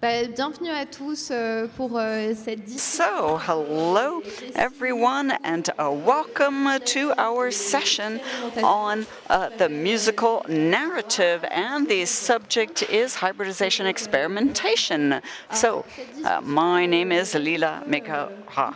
[0.00, 4.22] bienvenue à tous euh, pour euh, cette So, hello
[4.54, 8.18] everyone, and uh, welcome to our session
[8.62, 11.44] on uh, the musical narrative.
[11.50, 15.20] And the subject is hybridization experimentation.
[15.52, 15.84] So,
[16.24, 18.74] uh, my name is Lila Mekaha.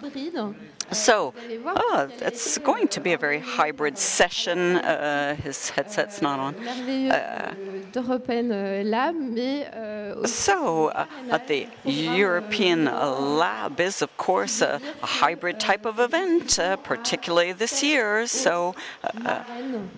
[0.90, 1.34] So,
[1.66, 4.76] oh, it's going to be a very hybrid session.
[4.76, 6.54] Uh, his headset's not on.
[10.22, 11.06] aussi So, uh,
[11.46, 17.82] the European Lab is, of course, a, a hybrid type of event, uh, particularly this
[17.82, 18.26] year.
[18.26, 19.90] So, uh, parrain.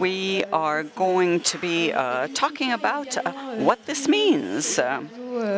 [0.00, 4.66] We are going to be uh, talking about uh, what this means.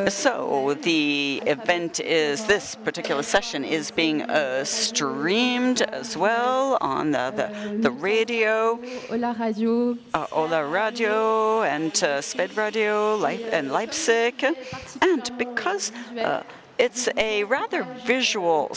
[0.08, 7.32] So, the event is this particular session is being uh, streamed as well on the,
[7.34, 8.78] the, the radio.
[9.10, 14.44] Ola Radio, uh, Ola Radio and uh, Sved Radio Leip- and Leipzig.
[15.02, 16.42] And because uh,
[16.78, 18.68] it's a rather visual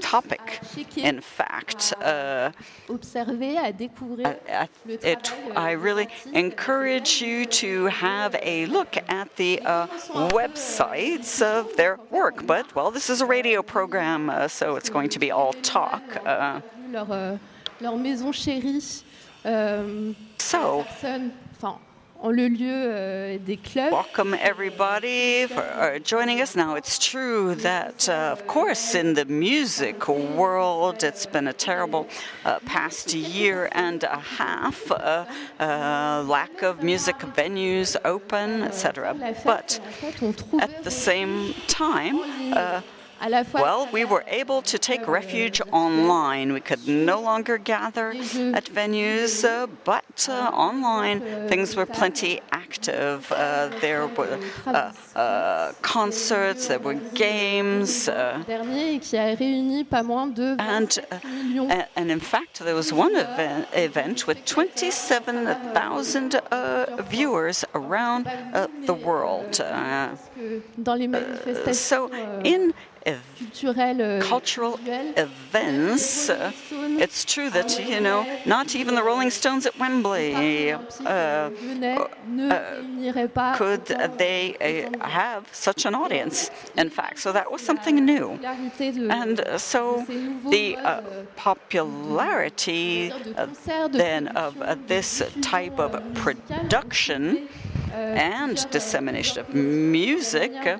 [0.00, 0.60] topic,
[0.96, 2.50] in fact, uh,
[2.88, 4.68] observer, à découvrir I,
[5.02, 5.32] it.
[5.56, 9.86] I euh, really encourage you to have a look at the uh,
[10.32, 12.46] websites of their work.
[12.46, 16.02] But, well, this is a radio program, uh, so it's going to be all talk.
[16.24, 16.60] Uh,
[16.94, 17.36] euh,
[17.80, 19.02] leur maison chérie,
[19.46, 20.86] euh, so,
[22.24, 23.92] en le lieu euh, des clubs.
[23.92, 26.56] Welcome, everybody, for uh, joining us.
[26.56, 32.06] Now, it's true that, uh, of course, in the music world, it's been a terrible
[32.46, 34.90] uh, past year and a half.
[34.90, 35.26] Uh,
[35.60, 39.14] uh, lack of music venues open, etc.
[39.14, 42.20] But la fête, on trouvait at the same time,
[43.24, 46.52] uh, à la fois well, we were able to take refuge online.
[46.52, 48.10] We could no longer gather
[48.54, 53.30] at venues, uh, but uh, online things were plenty active.
[53.32, 59.84] Uh, there were uh, uh, concerts, there were games, uh, dernier et qui a réuni
[59.84, 66.34] pas moins de and, uh, and in fact, there was one event, event with 27,000
[66.34, 69.60] uh, viewers around uh, the world.
[69.60, 72.72] Uh, que dans les manifestations so, euh, in euh,
[74.20, 74.78] cultural
[75.16, 76.52] events, uh,
[76.98, 81.98] it's true that, you know, not even the Rolling Stones at Wembley uh, venait,
[82.28, 83.84] ne réunirait pas could
[84.18, 86.50] they uh, have such an audience.
[86.76, 88.38] In fact, so that was something new.
[89.10, 90.04] And uh, so
[90.50, 96.00] the uh, euh, popularity de uh, concerts, de then of uh, this type of euh,
[96.14, 97.48] production
[97.92, 100.78] euh, and dissemination of music uh,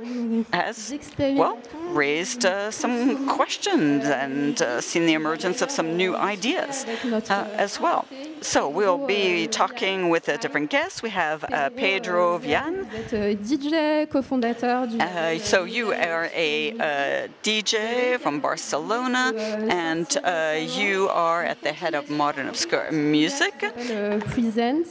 [0.52, 1.58] has, well,
[1.94, 7.80] raised uh, some questions and uh, seen the emergence of some new ideas uh, as
[7.80, 8.06] well.
[8.40, 11.02] So we'll be talking with a different guest.
[11.02, 12.86] We have uh, Pedro Vian.
[13.12, 19.32] Euh, DJ, cofondateur Uh, so you are a uh, DJ from Barcelona,
[19.70, 23.54] and uh, you are at the head of Modern Obscure Music,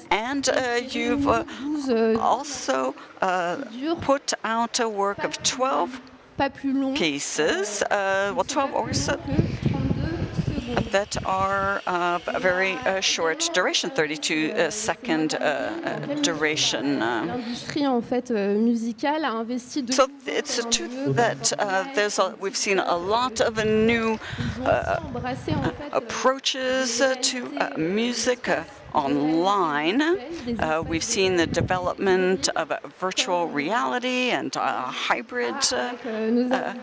[0.10, 1.44] and uh, you've uh,
[1.86, 3.58] 12 also uh,
[4.02, 6.02] put out a work of 12
[6.38, 10.02] pas plus long pieces, uh, well, 12 or so, que 32
[10.46, 10.92] secondes.
[10.92, 17.02] that are of a very uh, short duration, 32 uh, second uh, uh, duration.
[17.02, 21.86] Uh, L'industrie en fait euh, musicale a investi de So it's a truth that uh,
[21.96, 24.20] there's a, we've seen a lot of uh, new
[24.66, 30.02] uh, euh, approaches uh, to uh, music uh, online.
[30.60, 36.74] Uh, we've seen the development of virtual reality and uh, hybrid uh,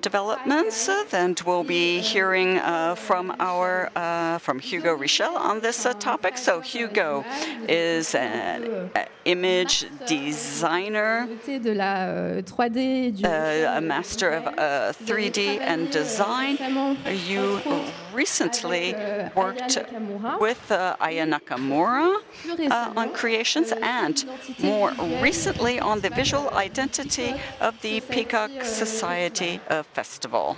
[0.00, 6.38] developments, and we'll be hearing uh, from our uh, from Hugo Richel on this topic.
[6.38, 7.24] So Hugo
[7.68, 8.90] is an
[9.24, 11.28] image designer.
[11.28, 13.26] Côté de la 3D et du
[13.66, 16.56] a master of uh, 3D and design.
[17.26, 17.60] You
[18.16, 18.94] recently
[19.34, 19.78] worked
[20.40, 22.16] with uh, Aya Nakamura
[22.70, 24.24] uh, on creations and
[24.58, 24.90] more
[25.22, 30.56] recently on the visual identity of the Peacock Society uh, Festival.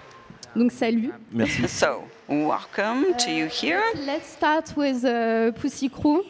[0.55, 1.13] Donc salut.
[1.31, 1.69] Merci.
[1.69, 3.83] So, welcome to you here.
[3.95, 6.25] Let's start with uh, Pussykrew.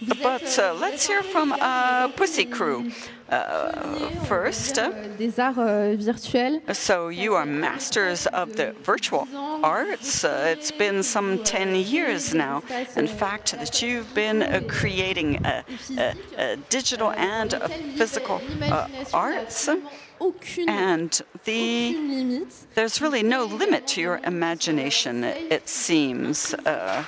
[0.00, 2.92] But uh, let's hear from uh, Pussykrew
[3.28, 4.76] uh, first.
[4.76, 6.72] des arts euh.
[6.72, 9.28] So you are masters of the virtual
[9.62, 10.24] arts.
[10.24, 12.62] Uh, it's been some 10 years now,
[12.96, 15.62] in fact, that you've been uh, creating uh,
[15.98, 19.68] uh, uh, digital and uh, physical uh, arts.
[20.66, 26.54] And the there's really no limit to your imagination, it seems.
[26.54, 27.04] Uh,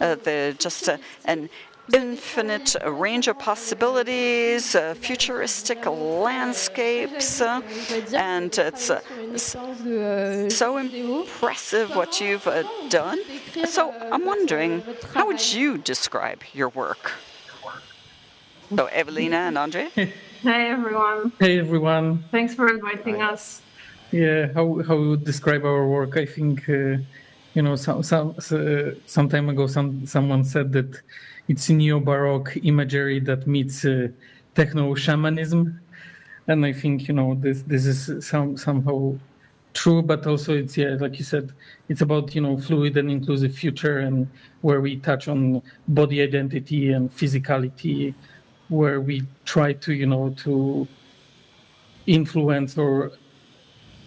[0.00, 1.48] uh, the just uh, an
[1.92, 7.60] infinite range of possibilities, uh, futuristic landscapes, uh,
[8.14, 13.18] and it's uh, so impressive what you've uh, done.
[13.64, 14.82] So I'm wondering,
[15.14, 17.12] how would you describe your work?
[18.76, 19.88] So, Evelina and Andre.
[20.42, 21.32] Hey everyone.
[21.38, 22.24] Hey everyone.
[22.30, 23.32] Thanks for inviting Hi.
[23.32, 23.60] us.
[24.10, 26.16] Yeah, how how we would describe our work?
[26.16, 26.96] I think uh,
[27.52, 30.98] you know some some uh, some time ago some someone said that
[31.50, 34.06] it's neo baroque imagery that meets uh,
[34.54, 35.80] techno shamanism,
[36.46, 39.18] and I think you know this this is some somehow
[39.74, 41.52] true, but also it's yeah like you said
[41.88, 44.28] it's about you know fluid and inclusive future and
[44.60, 48.14] where we touch on body identity and physicality
[48.68, 50.86] where we try to you know to
[52.06, 53.10] influence or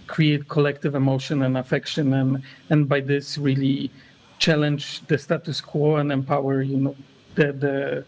[0.08, 3.92] create collective emotion and affection and and by this really
[4.40, 6.96] challenge the status quo and empower you know
[7.36, 8.06] the the,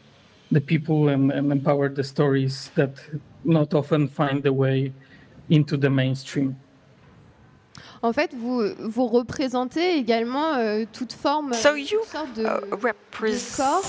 [0.51, 2.99] the people and, and empower the stories that
[3.43, 4.93] not often find their way
[5.49, 6.55] into the mainstream
[8.05, 12.01] En fait, vous, vous représentez également euh, toute forme, so you
[12.35, 13.81] de, uh, represent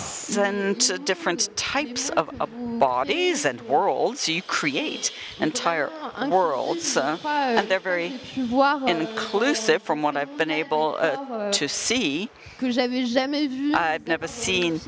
[0.88, 2.46] de different types of uh,
[2.78, 4.26] bodies and worlds.
[4.26, 5.90] You create entire
[6.30, 11.68] worlds, uh, and they're very euh, inclusive from what I've been able uh, euh, to
[11.68, 12.30] see.
[12.58, 13.74] que j'avais jamais vu.
[13.74, 14.80] I've never seen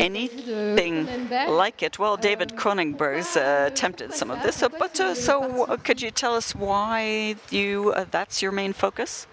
[0.00, 1.06] anything
[1.48, 1.98] like it.
[1.98, 6.34] Well, David Cronenberg's uh, attempted some of this, but uh, so uh, could you tell
[6.34, 9.26] us why you uh, that's your main focus?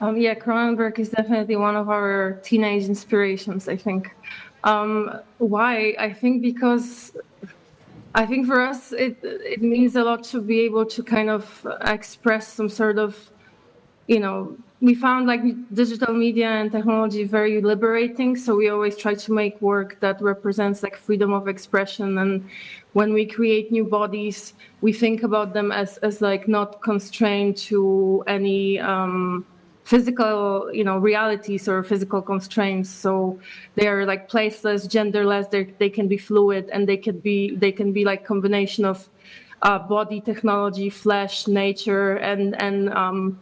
[0.00, 3.68] Um, yeah, Cronenberg is definitely one of our teenage inspirations.
[3.68, 4.14] I think.
[4.64, 5.94] Um, why?
[5.98, 7.12] I think because
[8.14, 11.66] I think for us it it means a lot to be able to kind of
[11.82, 13.30] express some sort of,
[14.06, 15.42] you know, we found like
[15.74, 20.82] digital media and technology very liberating so we always try to make work that represents
[20.84, 22.18] like freedom of expression.
[22.18, 22.48] And
[22.92, 28.22] when we create new bodies we think about them as as like not constrained to
[28.28, 29.44] any um,
[29.82, 32.88] physical you know realities or physical constraints.
[32.88, 33.40] So
[33.74, 37.72] they are like placeless genderless they they can be fluid and they can be they
[37.72, 39.08] can be like combination of
[39.62, 43.40] uh, body technology flesh nature and and um,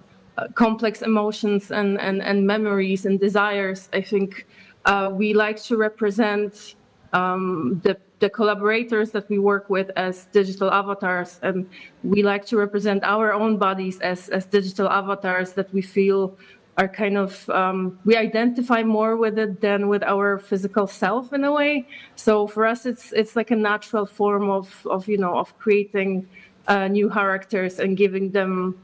[0.54, 3.88] complex emotions and, and, and memories and desires.
[3.92, 4.46] I think
[4.84, 6.74] uh, we like to represent
[7.12, 11.68] um, the, the collaborators that we work with as digital avatars, and
[12.02, 16.36] we like to represent our own bodies as, as digital avatars that we feel
[16.78, 21.44] are kind of um, we identify more with it than with our physical self in
[21.44, 21.88] a way.
[22.16, 26.28] So for us, it's it's like a natural form of of you know of creating
[26.68, 28.78] uh, new characters and giving them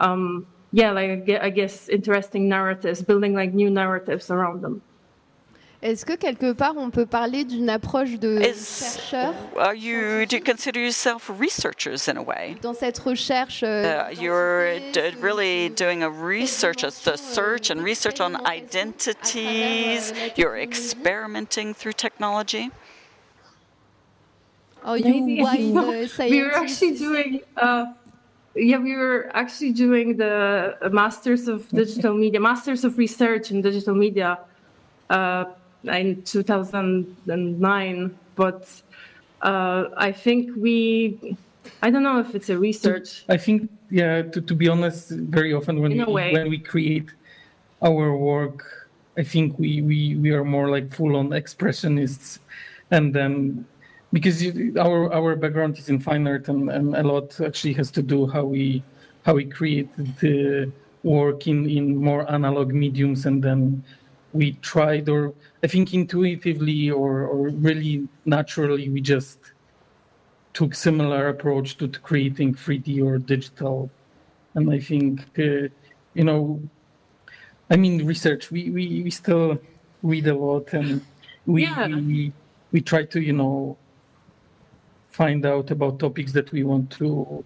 [0.00, 4.82] um, yeah, like I guess interesting narratives, building like new narratives around them.
[5.80, 10.36] Est-ce que quelque part on peut parler d'une approche de Is, chercheur Are you do
[10.36, 12.56] you consider yourself researchers in a way?
[12.62, 14.80] Dans cette recherche, uh, you're
[15.20, 20.12] really doing a research, a search and research on identities.
[20.36, 22.72] You're experimenting through technology.
[24.84, 27.40] Oh, you white uh, we were actually doing.
[27.56, 27.86] Uh,
[28.58, 33.94] yeah, we were actually doing the Masters of Digital Media, Masters of Research in Digital
[33.94, 34.38] Media
[35.10, 35.44] uh,
[35.84, 38.18] in 2009.
[38.34, 38.82] But
[39.42, 41.36] uh, I think we,
[41.82, 43.24] I don't know if it's a research.
[43.28, 47.10] I think, yeah, to, to be honest, very often when, we, when we create
[47.82, 52.38] our work, I think we, we, we are more like full on expressionists.
[52.90, 53.66] And then
[54.12, 54.42] because
[54.78, 58.26] our our background is in fine art and, and a lot actually has to do
[58.26, 58.82] how we
[59.24, 59.88] how we create
[60.20, 60.70] the
[61.02, 63.82] work in in more analog mediums and then
[64.32, 69.38] we tried or i think intuitively or or really naturally we just
[70.54, 73.90] took similar approach to creating 3d or digital
[74.54, 75.68] and i think uh,
[76.14, 76.60] you know
[77.70, 79.58] i mean research we we, we still
[80.02, 81.04] read a lot and
[81.46, 81.86] we, yeah.
[81.88, 82.32] we
[82.72, 83.76] we try to you know
[85.18, 87.44] find out about topics that we want to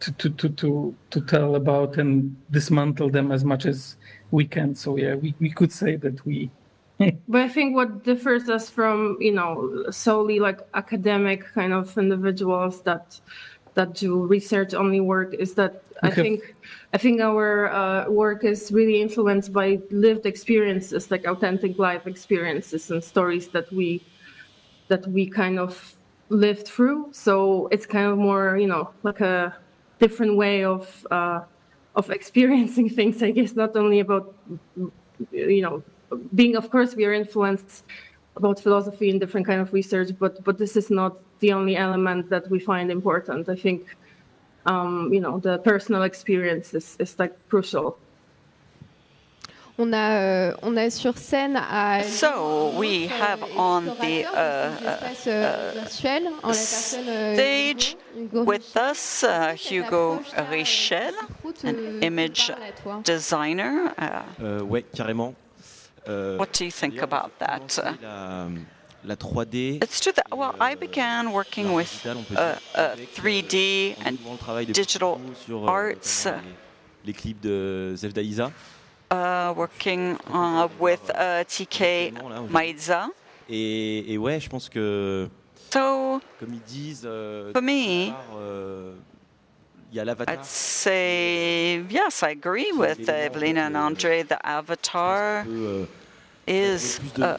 [0.00, 3.96] to to to to, to tell about and dismantle them as much as
[4.30, 4.74] we can.
[4.74, 6.50] So yeah, we, we could say that we
[7.28, 12.82] but I think what differs us from, you know, solely like academic kind of individuals
[12.82, 13.20] that
[13.74, 16.54] that do research only work is that I think
[16.92, 22.90] I think our uh, work is really influenced by lived experiences, like authentic life experiences
[22.92, 24.00] and stories that we
[24.86, 25.96] that we kind of
[26.28, 27.08] lived through.
[27.12, 29.54] So it's kind of more, you know, like a
[29.98, 31.40] different way of uh,
[31.94, 33.22] of experiencing things.
[33.22, 34.34] I guess not only about
[35.30, 35.82] you know
[36.34, 37.84] being of course we are influenced
[38.36, 42.30] about philosophy and different kind of research, but but this is not the only element
[42.30, 43.48] that we find important.
[43.48, 43.96] I think
[44.66, 47.98] um, you know the personal experience is, is like crucial.
[49.76, 54.70] On a, euh, on a sur scène à so we have on the uh,
[55.26, 55.82] uh,
[56.52, 57.96] stage
[58.32, 61.12] with us uh, Hugo Richel,
[61.64, 62.52] an image
[63.02, 63.92] designer.
[63.98, 65.34] Uh, ouais, carrément.
[66.06, 67.80] Uh, what do you think about that?
[69.06, 69.82] La 3D.
[69.82, 71.90] It's true that well, I began working with
[73.16, 74.18] 3D and
[74.72, 75.18] digital
[75.66, 76.28] arts.
[77.04, 78.50] Les clips de Daïsa.
[79.10, 82.12] Uh, working uh, with uh, TK
[82.50, 83.08] Maïza.
[83.48, 85.28] Et, et, ouais, je pense que,
[85.70, 87.08] so, comme ils disent,
[87.52, 88.12] for me,
[89.92, 90.34] il y a l'avatar.
[90.34, 94.22] I'd say yes, I agree with Evelina and Andre.
[94.24, 95.44] The avatar
[96.46, 97.38] is uh,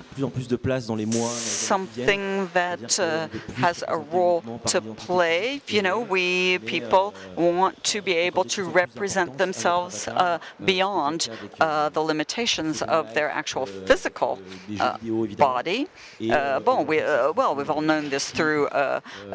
[1.34, 5.62] something that uh, has a role to play.
[5.68, 12.02] You know, we people want to be able to represent themselves uh, beyond uh, the
[12.02, 14.40] limitations of their actual physical
[14.80, 14.98] uh,
[15.38, 15.88] body.
[16.30, 18.68] Uh, bon, we, well, we've all known this through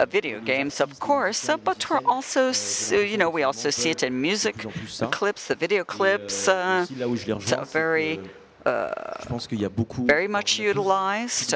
[0.09, 2.53] video games, of course, but we're also,
[2.91, 4.67] you know, we also see it in music
[5.11, 6.49] clips, the video clips.
[6.49, 8.21] it's a very
[10.07, 11.55] very much utilized.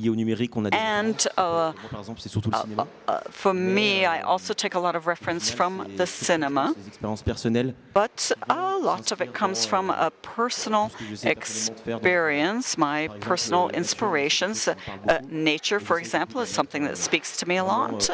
[0.00, 2.86] Liées au numérique, on a and uh, Moi, par exemple, c'est surtout le uh, cinéma.
[3.08, 6.72] Uh, for me, I also take a lot of reference from the cinema.
[6.86, 7.74] expériences personnelles.
[7.92, 10.90] But a lot of it comes from a personal
[11.22, 14.68] experience, my personal inspirations.
[14.68, 18.10] Uh, nature, for example, is something that speaks to me a lot.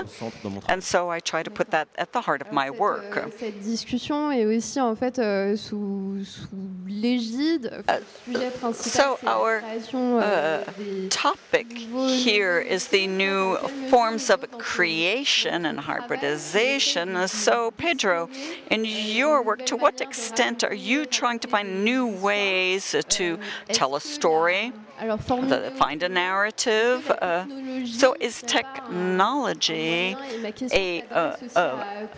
[0.68, 3.16] And so I try to put that at the heart of my work.
[3.16, 6.48] Euh, cette discussion est aussi en fait euh, sous, sous
[6.86, 7.70] l'égide,
[8.24, 9.62] sujet principal, so our
[10.20, 10.64] uh,
[11.10, 13.56] topic here is the new
[13.90, 17.28] forms of creation and hybridization.
[17.28, 18.28] So, Pedro,
[18.70, 23.96] in your work, to what extent are you trying to find new ways to tell
[23.96, 24.72] a story?
[24.98, 27.10] Find a narrative.
[27.10, 27.44] Uh,
[27.86, 30.16] so, is technology
[30.72, 31.36] a, uh,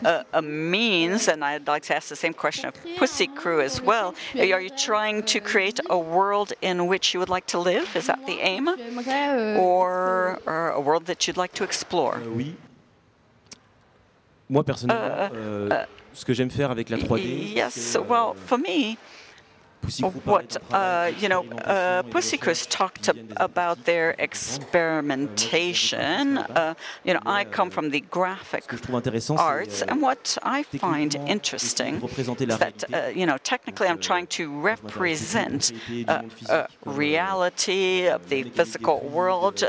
[0.04, 1.28] a, a, means?
[1.28, 4.14] And I'd like to ask the same question of Pussykrew as well.
[4.36, 7.94] Are you trying to create a world in which you would like to live?
[7.96, 8.68] Is that the aim?
[9.58, 12.18] Or, or a world that you'd like to explore?
[12.18, 12.54] Euh, oui.
[14.48, 17.52] Moi, personnellement, euh, euh, ce que j'aime faire avec la 3D.
[17.54, 18.96] Yes, well, for me,
[20.24, 26.38] what uh, you know, uh, Pussycus talked about their experimentation.
[26.38, 28.64] Uh, you know, I come from the graphic
[29.30, 34.60] arts, and what I find interesting is that uh, you know, technically, I'm trying to
[34.60, 35.72] represent
[36.06, 39.64] uh, uh, reality of the physical world.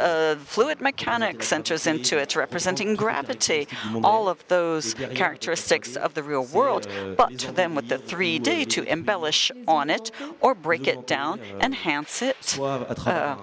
[0.45, 3.67] fluid mechanics enters into it, representing gravity,
[4.03, 6.87] all of those characteristics of the real world,
[7.17, 9.98] but then with the 3D to embellish on it
[10.41, 13.35] or break it down, enhance it, uh,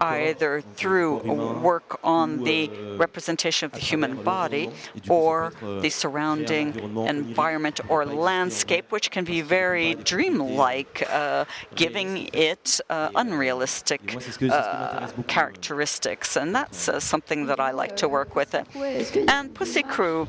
[0.00, 1.12] either through
[1.60, 4.70] work on the euh, representation of the human body
[5.08, 6.68] or euh, the surrounding
[7.16, 11.44] environment or landscape, which can be very dreamlike, uh,
[11.74, 16.36] giving it uh, unrealistic uh, characteristics.
[16.36, 18.54] And that's uh, something that I like to work with.
[18.54, 20.28] And Pussykrew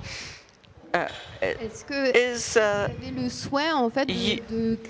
[0.94, 1.08] uh,
[1.42, 2.90] is uh,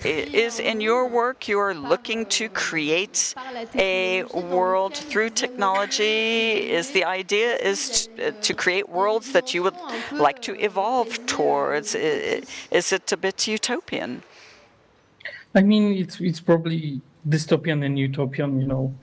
[0.06, 3.36] is in your work you're looking to create
[3.76, 6.72] a world through technology?
[6.72, 9.76] is the idea is to, uh, to create worlds that you would
[10.12, 11.96] like to evolve towards?
[11.96, 14.24] Is it a bit utopian?
[15.56, 18.94] I mean it's it's probably dystopian and utopian you know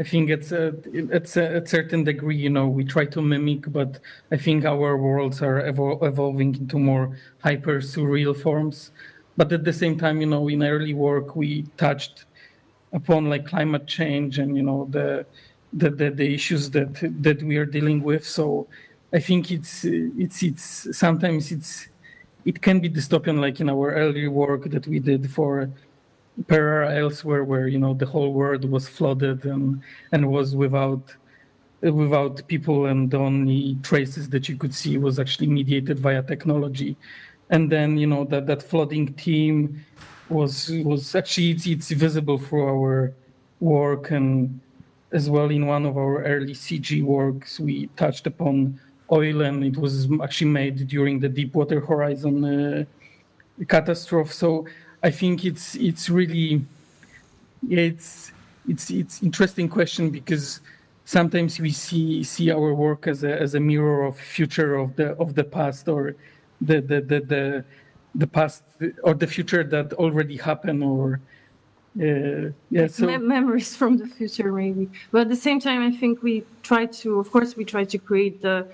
[0.00, 3.70] I think it's a, it's a, a, certain degree, you know, we try to mimic,
[3.70, 4.00] but
[4.32, 8.92] I think our worlds are evol- evolving into more hyper surreal forms.
[9.36, 12.24] But at the same time, you know, in early work, we touched
[12.94, 15.24] upon like climate change and you know the
[15.72, 16.88] the, the, the issues that
[17.22, 18.26] that we are dealing with.
[18.26, 18.66] So
[19.12, 21.88] I think it's it's it's sometimes it's
[22.44, 25.70] it can be dystopian, like in our early work that we did for
[26.46, 29.82] Pereira elsewhere where you know the whole world was flooded and
[30.12, 31.14] and was without
[31.82, 36.96] without people and the only traces that you could see was actually mediated via technology.
[37.50, 39.84] And then you know that that flooding team
[40.28, 43.12] was was actually it's, it's visible through our
[43.60, 44.60] work and
[45.12, 48.78] as well in one of our early cg works we touched upon
[49.12, 52.84] oil and it was actually made during the deepwater horizon uh,
[53.66, 54.32] catastrophe.
[54.32, 54.66] So
[55.02, 56.64] I think it's it's really
[57.66, 58.32] yeah, it's
[58.68, 60.60] it's it's interesting question because
[61.04, 65.12] sometimes we see see our work as a as a mirror of future of the
[65.18, 66.14] of the past or
[66.60, 67.64] the the the the,
[68.14, 68.62] the past
[69.02, 71.20] or the future that already happened or
[72.00, 74.88] uh, yeah so memories from the future maybe.
[75.10, 77.98] But at the same time i think we try to of course we try to
[77.98, 78.66] create the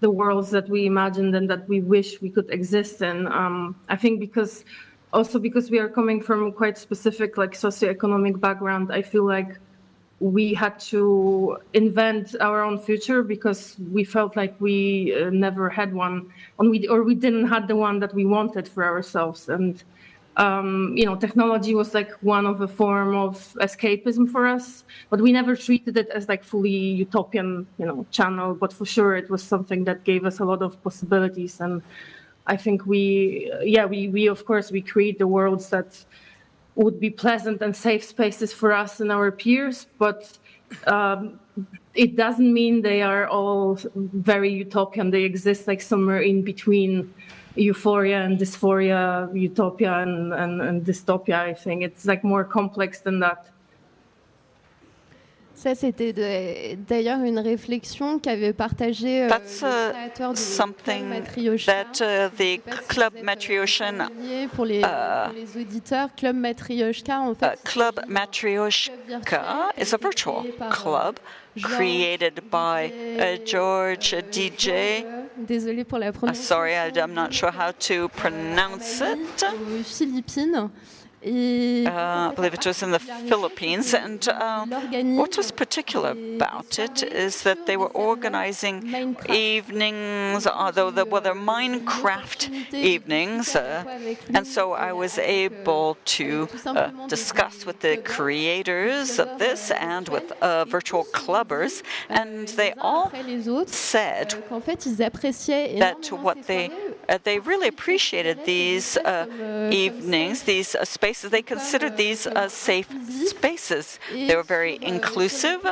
[0.00, 3.26] the worlds that we imagined and that we wish we could exist in.
[3.26, 4.64] Um, i think because
[5.12, 9.58] also because we are coming from quite specific like socioeconomic background i feel like
[10.20, 15.94] we had to invent our own future because we felt like we uh, never had
[15.94, 16.30] one.
[16.58, 19.48] And we or we didn't had the one that we wanted for ourselves.
[19.48, 19.82] And
[20.36, 25.20] um, you know technology was like one of a form of escapism for us but
[25.20, 28.54] we never treated it as like fully utopian you know channel.
[28.54, 31.60] But for sure it was something that gave us a lot of possibilities.
[31.60, 31.82] And
[32.46, 36.04] I think we, yeah, we, we of course we create the worlds that
[36.74, 40.38] would be pleasant and safe spaces for us and our peers, but
[40.86, 41.38] um,
[41.94, 45.10] it doesn't mean they are all very utopian.
[45.10, 47.12] They exist like somewhere in between
[47.56, 51.40] euphoria and dysphoria, utopia and, and, and dystopia.
[51.40, 53.50] I think it's like more complex than that.
[55.62, 56.14] Ça, c'était
[56.88, 61.04] d'ailleurs une réflexion qu'avait partagée euh, That's le créateur de something
[61.66, 63.92] that uh, the Club Matryoshka
[64.54, 64.84] pour les, uh,
[65.26, 67.44] pour les auditeurs, Club Matryoshka en fait.
[67.44, 71.18] Uh, club Matryoshka is a virtual euh, club
[71.60, 75.04] created by uh, George DJ.
[75.36, 76.54] Désolée pour la uh, prononciation.
[76.56, 79.44] sorry, I'm not sure how to pronounce it.
[79.84, 80.70] Philippines.
[81.22, 83.92] Uh, I believe it was in the Philippines.
[83.92, 84.64] And uh,
[85.20, 88.76] what was particular about it is that they were organizing
[89.28, 93.54] evenings, although there were Minecraft evenings.
[93.54, 93.84] Uh,
[94.32, 100.32] and so I was able to uh, discuss with the creators of this and with
[100.40, 101.82] uh, virtual clubbers.
[102.08, 103.12] And they all
[103.66, 104.30] said
[105.80, 106.70] that what they,
[107.10, 108.96] uh, they really appreciated these
[109.70, 112.88] evenings, these spaces They considered these safe
[113.26, 113.98] spaces.
[114.12, 115.66] They were very inclusive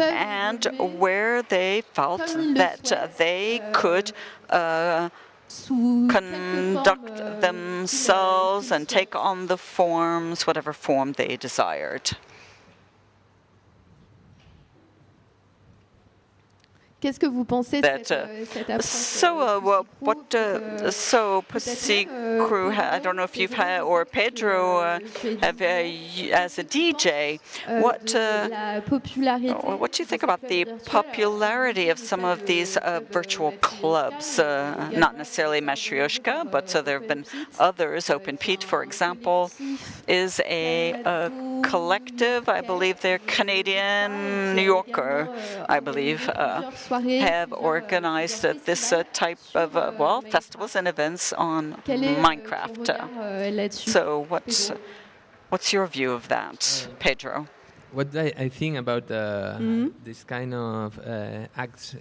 [0.00, 4.12] and where they felt that they could
[4.50, 5.10] uh,
[6.08, 12.16] conduct themselves and take on the forms, whatever form they desired.
[17.00, 21.44] Qu'est-ce que vous pensez de cette, uh, cette approche So, uh, well, what, uh, so
[21.48, 24.98] Pussykrew, I don't know if you've had, or Pedro, uh,
[25.40, 28.80] have, uh, as a DJ, what, uh,
[29.78, 32.76] what do you think about the popularity of some of these
[33.12, 34.38] virtual clubs?
[34.38, 37.24] not necessarily Matryoshka, but so there have been
[37.60, 38.10] others.
[38.10, 39.52] Open Pit, for example,
[40.08, 41.30] is a, a
[41.62, 42.48] collective.
[42.48, 45.28] I believe they're Canadian, New Yorker,
[45.68, 46.28] I believe
[46.88, 52.88] have organized uh, this uh, type of uh, well festivals and events on Minecraft.
[52.88, 54.72] Uh, so what's
[55.48, 57.46] what's your view of that, Pedro?
[57.92, 59.92] What I, I think about mm -hmm.
[60.04, 60.98] this kind of
[61.56, 61.96] acts,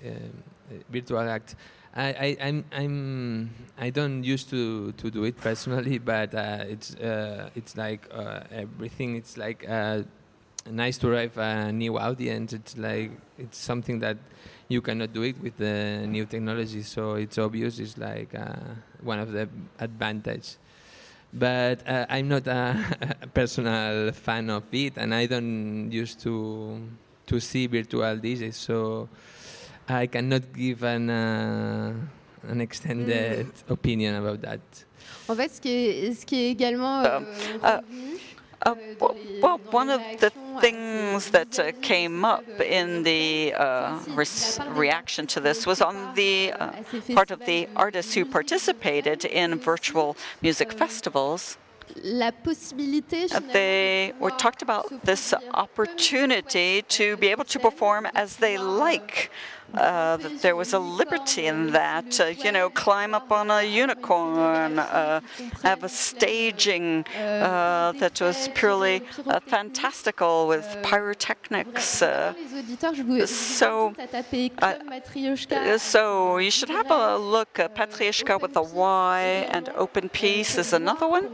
[0.89, 1.56] virtual act.
[1.97, 6.93] I, I I'm I'm I don't used to, to do it personally, but uh, it's
[6.95, 9.15] uh, it's like uh, everything.
[9.15, 9.65] It's like
[10.69, 12.54] nice to have a new audience.
[12.54, 14.17] It's like it's something that
[14.67, 16.82] you cannot do it with the new technology.
[16.84, 17.80] So it's obvious.
[17.80, 18.56] It's like uh,
[19.01, 19.49] one of the
[19.80, 20.58] advantage.
[21.34, 22.75] But uh, I'm not a,
[23.21, 26.82] a, personal fan of it, and I don't used to
[27.27, 28.53] to see virtual DJs.
[28.53, 29.10] So
[29.89, 31.93] I cannot give an uh,
[32.47, 33.71] an extended mm.
[33.71, 34.62] opinion about that.
[35.30, 37.19] En fait, ce qui est, ce qui est également euh,
[37.63, 37.82] uh,
[38.65, 38.76] uh,
[39.41, 44.26] well, one of the things that uh, came up in the uh, re
[44.70, 46.72] reaction to this was on the uh,
[47.13, 51.58] part of the artists who participated in virtual music festivals.
[53.54, 59.32] They were talked about this opportunity to be able to perform as they like
[59.73, 63.63] uh, that there was a liberty in that, uh, you know, climb up on a
[63.63, 65.21] unicorn, uh,
[65.63, 72.01] have a staging uh, that was purely uh, fantastical with pyrotechnics.
[72.01, 72.34] Uh,
[73.27, 73.93] so,
[75.77, 80.73] so you should have a look at Matryoshka with a Y and Open Pit is
[80.73, 81.30] another one.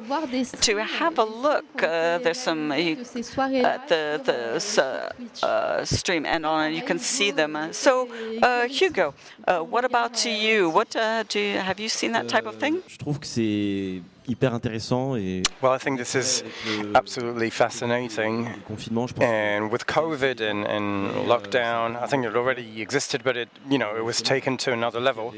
[0.61, 7.31] To have a look, there's some at the, the stream and on, you can see
[7.31, 7.57] them.
[7.71, 8.07] So
[8.41, 9.13] uh, Hugo,
[9.47, 10.69] uh, what about you?
[10.69, 12.81] What uh, do you, have you seen that type of thing?
[12.87, 16.43] Je trouve que c'est hyper intéressant et well, I think this is
[16.95, 18.47] absolutely fascinating.
[19.19, 23.95] And with COVID and, and lockdown, I think it already existed, but it you know
[23.95, 25.33] it was taken to another level.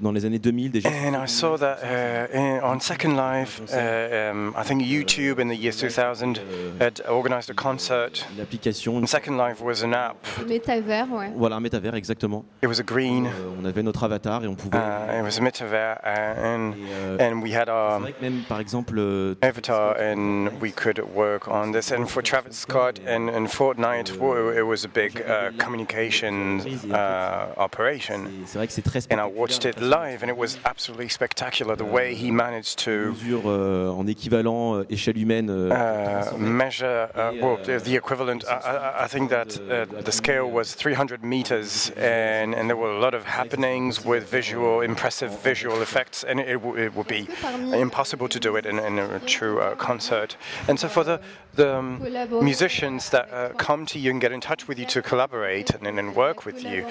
[0.00, 0.88] Dans les années 2000 déjà.
[0.88, 5.48] And I saw that uh, in, on Second Life, uh, um, I think YouTube in
[5.48, 6.40] the year 2000
[6.80, 8.26] had organized a concert.
[8.36, 9.06] L'application.
[9.06, 10.16] Second Life was an app.
[10.46, 11.30] Métavers, ouais.
[11.36, 12.44] Voilà, un métavers exactement.
[12.62, 13.26] It was a green.
[13.26, 14.76] Euh, on avait notre avatar et on pouvait.
[14.76, 16.74] Uh, it was a métavers and,
[17.18, 21.00] et, and we had our vrai que même par exemple euh, avatar and we could
[21.14, 21.92] work on this.
[21.92, 24.10] And for Travis Scott and, and Fortnite,
[24.56, 28.28] it was a big uh, communication uh, operation.
[28.46, 29.00] C'est vrai que c'est très.
[29.10, 33.12] And I watched it live, and it was absolutely spectacular the way he managed to
[33.12, 35.50] mesure euh, en équivalent euh, échelle humaine.
[35.50, 38.44] Uh, measure uh, well the, the equivalent.
[38.48, 43.00] I, I, think that uh, the scale was 300 meters, and, and there were a
[43.00, 47.28] lot of happenings with visual, impressive visual effects, and it, it would be
[47.72, 50.36] impossible to do it in, in a true uh, concert.
[50.68, 51.20] And so for the
[51.54, 52.02] the um,
[52.44, 55.86] musicians that uh, come to you and get in touch with you to collaborate and,
[55.86, 56.82] and work with you,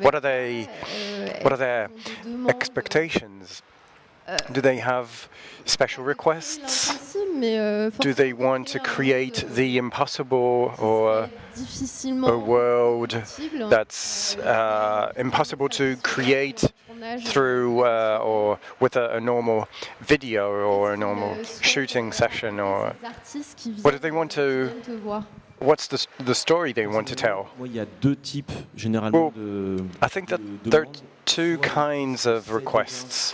[0.00, 0.68] what are they?
[1.42, 1.90] What are their
[2.48, 3.62] expectations?
[4.52, 5.28] Do they have
[5.64, 7.14] special requests?
[7.98, 11.28] Do they want to create the impossible or
[12.06, 13.10] a world
[13.68, 16.72] that's uh, impossible to create
[17.20, 19.66] through uh, or with a, a, normal
[20.00, 22.94] video or a normal shooting session or
[23.82, 24.70] what do they want to
[25.60, 27.48] what's the, the story they want to tell?
[29.12, 29.32] well,
[30.02, 30.92] I think that there are
[31.24, 33.32] two kinds of requests.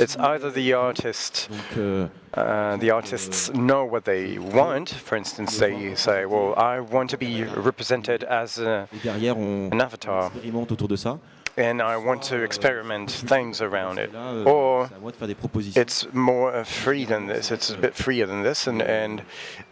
[0.00, 1.48] it's either the artist
[2.34, 4.88] uh, the artists know what they want.
[4.88, 8.88] For instance, they say, "Well, I want to be represented as a,
[9.72, 10.30] an avatar."
[11.56, 14.14] And I want to experiment things around it.
[14.14, 14.90] Or
[15.76, 17.50] it's more free than this.
[17.50, 19.22] It's a bit freer than this, and and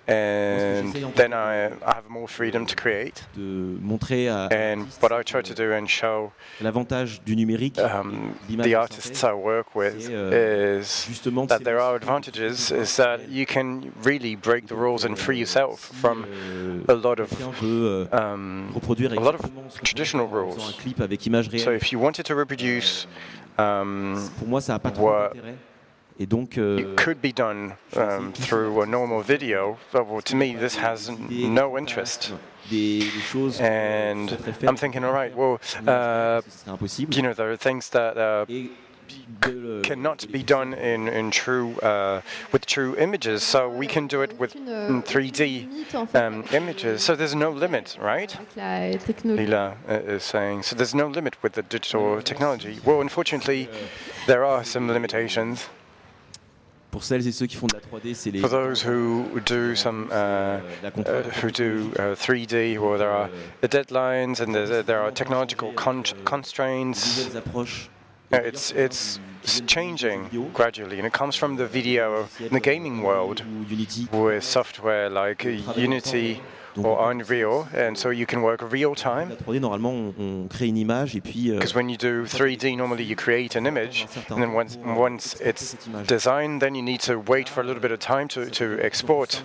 [0.09, 3.25] and then I, I have more freedom to create.
[4.51, 9.33] And what I try to do and show l'avantage du numérique, um, the artists I
[9.33, 11.07] work with, is
[11.49, 12.71] that there are advantages.
[12.71, 16.25] Is that you can really break the rules and free yourself from
[16.89, 17.31] a lot of
[18.13, 19.41] um, a lot of
[19.83, 20.75] traditional rules.
[21.59, 23.07] So if you wanted to reproduce
[23.59, 24.69] um, what
[26.21, 29.79] Et donc, euh, it could be done um, through a normal video.
[29.93, 32.33] But well, to me, this has no interest.
[33.61, 34.31] And
[34.63, 36.43] I'm thinking, all right, well, uh,
[36.97, 38.47] you know, there are things that uh,
[39.83, 42.21] cannot be done in, in true uh,
[42.53, 43.43] with true images.
[43.43, 47.03] So we can do it with 3D um, images.
[47.03, 48.37] So there's no limit, right?
[49.37, 50.63] Lila uh, is saying.
[50.63, 52.79] So there's no limit with the digital technology.
[52.85, 53.69] Well, unfortunately,
[54.27, 55.69] there are some limitations.
[56.91, 58.41] Pour celles et ceux qui font de la 3D, c'est les.
[58.41, 63.31] For those who do some uh, uh, who do uh, 3D, or there are
[63.63, 67.31] the deadlines and there, there are technological con constraints.
[68.33, 69.21] It's it's
[69.67, 73.43] changing gradually, and it comes from the video in the gaming world
[74.13, 75.45] with software like
[75.77, 76.41] Unity
[76.77, 79.37] or Unreal, and so you can work real time.
[79.47, 81.51] normalement, on, on crée une image et puis.
[81.53, 85.77] Because when you do 3D, normally you create an image, and then once once it's
[86.07, 89.43] designed, then you need to wait for a little bit of time to, to export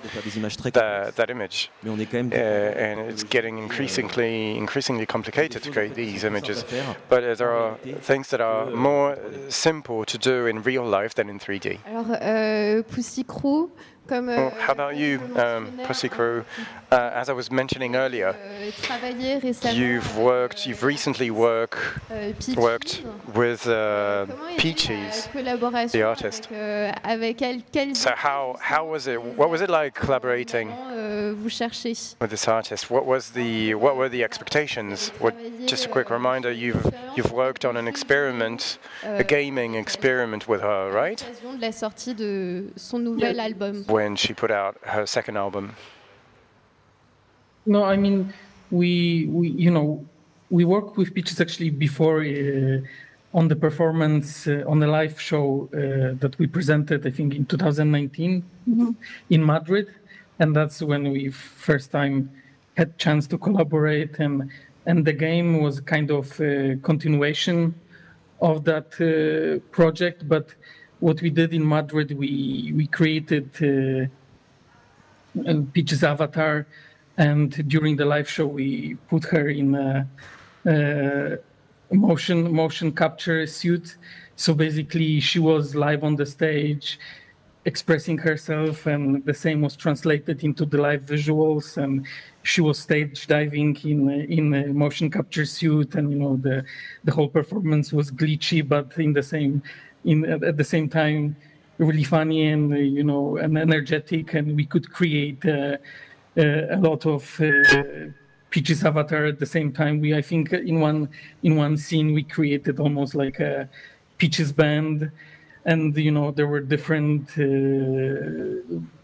[0.74, 1.70] that, that image.
[1.86, 6.66] Uh, and it's getting increasingly increasingly complicated to create these images.
[7.10, 9.18] But uh, there are things that are more
[9.50, 11.80] simple to do in real life than in 3D.
[11.86, 13.70] Alors, euh, Pussykrew.
[14.08, 16.46] Comme, well, how about you, um, Pussykrew?
[16.90, 18.34] Uh, as I was mentioning earlier,
[19.76, 21.78] you've worked, you've recently work,
[22.56, 23.04] worked
[23.36, 24.26] with uh,
[24.58, 25.28] Peaches,
[25.92, 26.48] the artist.
[27.96, 29.22] So how how was it?
[29.22, 30.70] What was it like collaborating
[32.22, 32.90] with this artist?
[32.90, 35.10] What was the what were the expectations?
[35.20, 35.36] What,
[35.68, 36.86] just a quick reminder: you've
[37.18, 41.22] you've worked on an experiment, a gaming experiment with her, right?
[43.98, 45.66] When she put out her second album.
[47.66, 48.32] No, I mean,
[48.70, 50.06] we, we you know,
[50.52, 55.68] we worked with Peaches actually before uh, on the performance uh, on the live show
[55.74, 58.92] uh, that we presented, I think in 2019 mm-hmm.
[59.32, 59.88] in Madrid,
[60.38, 62.30] and that's when we first time
[62.76, 64.52] had chance to collaborate, and
[64.86, 67.74] and the game was kind of a continuation
[68.42, 70.54] of that uh, project, but
[71.00, 74.08] what we did in Madrid, we we created uh,
[75.74, 76.66] Peaches avatar
[77.18, 80.08] and during the live show we put her in a,
[80.66, 81.38] a
[81.92, 83.98] motion motion capture suit
[84.38, 87.00] So basically, she was live on the stage
[87.66, 91.76] expressing herself, and the same was translated into the live visuals.
[91.76, 92.06] And
[92.44, 96.64] she was stage diving in in a motion capture suit, and you know the
[97.04, 99.64] the whole performance was glitchy, but in the same
[100.12, 100.18] in
[100.50, 101.36] at the same time
[101.78, 105.78] really funny and you know and energetic, and we could create uh,
[106.38, 107.22] uh, a lot of.
[107.40, 108.12] Uh,
[108.50, 110.00] Peach's avatar at the same time.
[110.00, 111.10] We, I think, in one
[111.44, 113.68] in one scene, we created almost like a
[114.18, 115.12] Peach's band,
[115.66, 117.44] and you know there were different uh,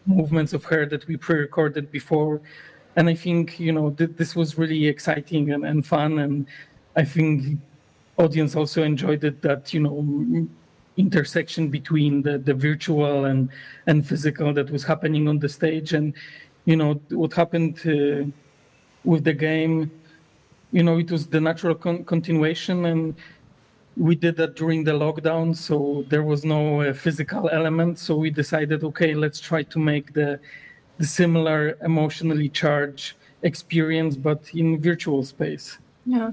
[0.06, 2.42] movements of her that we pre-recorded before
[2.96, 6.46] and I think you know th- this was really exciting and, and fun, and
[6.96, 7.60] I think
[8.18, 9.42] audience also enjoyed it.
[9.42, 10.48] That you know
[10.98, 13.50] intersection between the, the virtual and
[13.88, 16.14] and physical that was happening on the stage, and
[16.66, 18.26] you know what happened uh,
[19.04, 19.92] with the game.
[20.72, 23.16] You know, it was the natural con- continuation, and
[23.96, 28.00] we did that during the lockdown, so there was no uh, physical element.
[28.00, 30.40] So we decided, okay, let's try to make the
[30.98, 35.78] the similar emotionally charged experience, but in virtual space.
[36.06, 36.32] Yeah.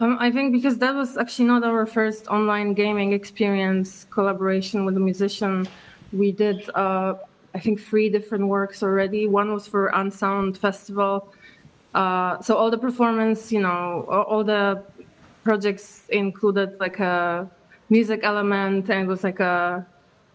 [0.00, 4.96] Um, I think because that was actually not our first online gaming experience collaboration with
[4.96, 5.68] a musician.
[6.12, 7.14] We did, uh,
[7.54, 9.26] I think, three different works already.
[9.26, 11.32] One was for Unsound Festival.
[11.94, 14.82] Uh, so all the performance, you know, all, the
[15.44, 17.48] projects included like a
[17.88, 19.86] music element, and it was like a,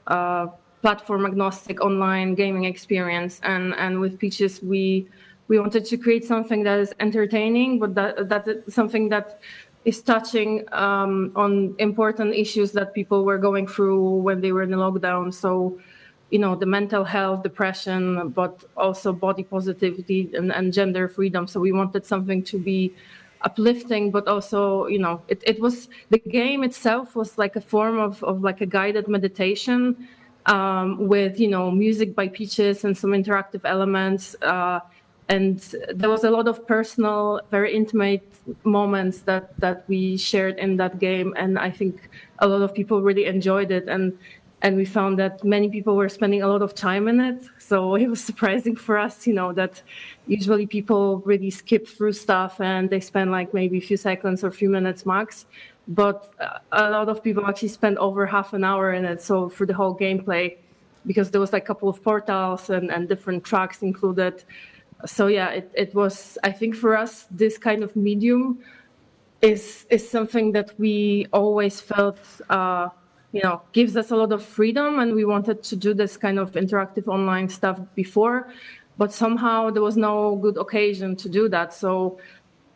[0.08, 0.50] a
[0.82, 3.42] platform agnostic online gaming experience.
[3.44, 5.10] And and with Peaches, we
[5.50, 9.42] we wanted to create something that is entertaining, but that that something that
[9.84, 14.70] is touching um, on important issues that people were going through when they were in
[14.70, 15.34] the lockdown.
[15.34, 15.80] So,
[16.30, 21.48] you know, the mental health, depression, but also body positivity and, and gender freedom.
[21.48, 22.94] So we wanted something to be
[23.42, 27.98] uplifting but also you know it, it was the game itself was like a form
[27.98, 29.96] of, of like a guided meditation
[30.46, 34.36] um, with you know music by Peaches and some interactive elements.
[34.42, 34.80] Uh,
[35.30, 35.60] and
[35.94, 38.24] there was a lot of personal, very intimate
[38.64, 43.02] moments that that we shared in that game, and I think a lot of people
[43.02, 43.88] really enjoyed it.
[43.88, 44.18] And
[44.62, 47.44] and we found that many people were spending a lot of time in it.
[47.60, 49.82] So it was surprising for us, you know, that
[50.28, 54.48] usually people really skip through stuff and they spend like maybe a few seconds or
[54.48, 55.46] a few minutes max
[55.90, 56.32] but
[56.72, 59.22] a lot of people actually spent over half an hour in it.
[59.22, 60.58] So for the whole gameplay,
[61.06, 64.44] because there was like a couple of portals and, and different tracks included.
[65.06, 66.38] So yeah, it, it was.
[66.44, 68.60] I think for us, this kind of medium
[69.42, 72.20] is is something that we always felt.
[72.50, 72.90] Uh,
[73.32, 76.40] you know, gives us a lot of freedom, and we wanted to do this kind
[76.40, 78.52] of interactive online stuff before,
[78.98, 81.72] but somehow there was no good occasion to do that.
[81.72, 82.18] So,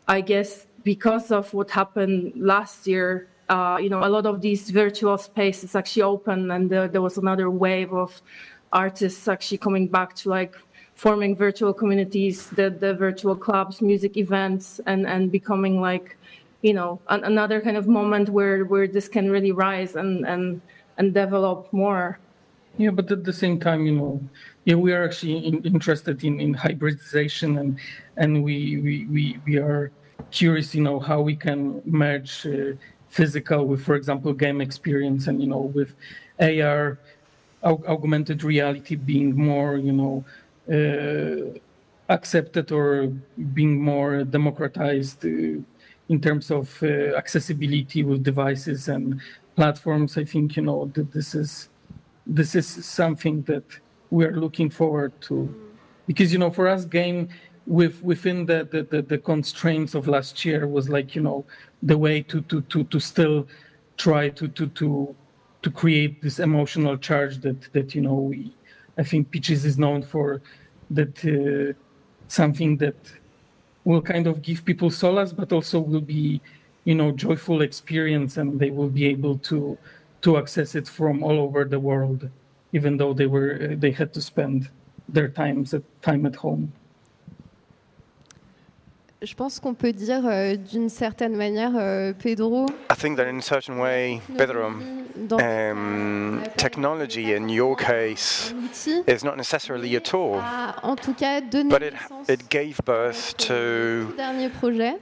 [0.08, 4.70] I guess because of what happened last year, uh, you know, a lot of these
[4.70, 8.22] virtual spaces actually open, and there, there was another wave of
[8.72, 10.56] artists actually coming back to like
[11.04, 16.16] forming virtual communities, the, the virtual clubs, music events, and and becoming like,
[16.62, 20.62] you know, an, another kind of moment where where this can really rise and and
[20.98, 22.18] and develop more.
[22.78, 24.14] Yeah, but at the same time, you know,
[24.64, 27.78] yeah, we are actually in, interested in, in hybridization, and
[28.16, 29.92] and we we we, we are
[30.32, 35.42] curious, you know, how we can merge uh, physical with, for example, game experience, and
[35.42, 35.92] you know, with
[36.40, 36.98] AR,
[37.64, 40.24] aug- augmented reality being more, you know,
[42.10, 43.08] accepted or
[43.54, 45.62] being more democratized uh,
[46.10, 49.20] in terms of uh, accessibility with devices and
[49.56, 50.18] platforms.
[50.18, 51.70] I think you know that this is
[52.26, 53.64] this is something that
[54.10, 55.54] we are looking forward to,
[56.08, 57.30] because you know, for us, game
[57.66, 61.46] with within the, the, the, the, constraints of last year was like you know
[61.82, 63.48] the way to to to, to still
[63.98, 65.16] try to to to
[65.62, 68.54] to create this emotional charge that that you know we
[68.98, 70.42] I think Peaches is known for
[70.92, 71.74] that uh,
[72.28, 72.96] something that
[73.86, 76.42] will kind of give people solace but also will be
[76.86, 79.78] you know joyful experience and they will be able to
[80.22, 82.30] to access it from all over the world
[82.72, 84.70] even though they were they had to spend
[85.10, 86.72] their times at time at home
[89.24, 92.66] je pense qu'on peut dire euh, d'une certaine manière, euh, Pedro.
[92.92, 94.72] I think that in a certain way, Pedro,
[95.40, 98.54] um, technology in your case
[99.08, 100.42] is not necessarily a tool,
[100.84, 101.94] en tout cas but it,
[102.28, 104.14] it gave birth to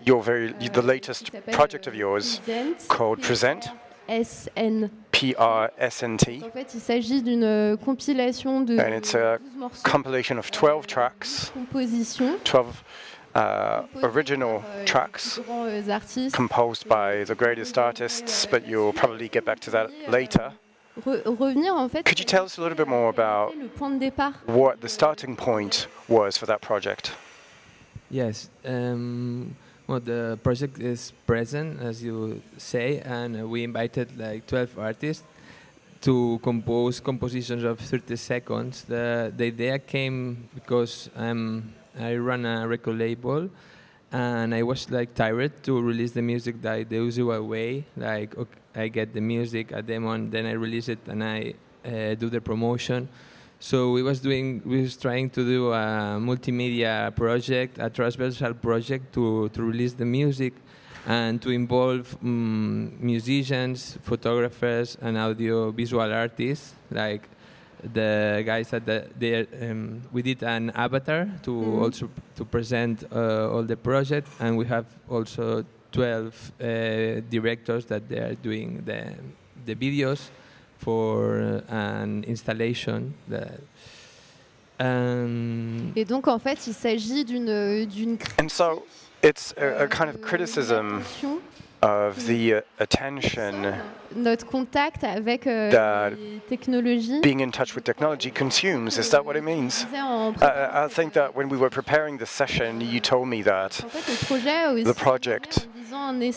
[0.06, 2.42] your very the latest project of yours
[2.88, 3.72] called Present.
[4.08, 4.90] SN.
[5.12, 6.42] P-R-S-N-T.
[6.44, 9.38] En fait, il s'agit d'une compilation de And it's a
[9.84, 12.84] compilation of 12 tracks, 12
[13.36, 15.40] uh, original tracks
[16.32, 20.54] composed by the greatest artists, but you'll probably get back to that later.
[21.04, 23.54] Could you tell us a little bit more about
[24.46, 27.14] what the starting point was for that project?
[28.10, 28.50] Yes.
[28.66, 29.56] Um,
[29.88, 35.24] well, the project is present, as you say, and we invited like 12 artists
[36.02, 38.84] to compose compositions of 30 seconds.
[38.84, 43.50] The, the idea came because um, I run a record label
[44.12, 47.86] and I was like tired to release the music that the usual way.
[47.96, 51.54] Like okay, I get the music, a demo, and then I release it and I
[51.86, 53.08] uh, do the promotion.
[53.60, 59.14] So we was doing, we was trying to do a multimedia project, a transversal project
[59.14, 60.54] to to release the music
[61.06, 66.74] and to involve um, musicians, photographers, and audio visual artists.
[66.90, 67.30] Like
[67.94, 71.82] the guys that the, um, we did an avatar to mm.
[71.82, 76.66] also to present uh, all the project, and we have also 12 uh,
[77.30, 79.14] directors that they are doing the
[79.66, 80.30] the videos
[80.78, 83.14] for an installation.
[83.28, 83.60] That,
[84.80, 88.18] um, Et donc en fait, il s'agit d'une d'une.
[88.40, 88.84] And so
[89.22, 91.04] it's a, a kind of criticism
[91.82, 93.74] of the uh, attention
[94.16, 96.12] notre contact avec uh,
[96.48, 97.22] technologies.
[97.22, 99.86] being in touch with technology consumes is that what it means?
[99.94, 104.94] Uh, i think that when we were preparing the session you told me that the
[104.96, 105.68] project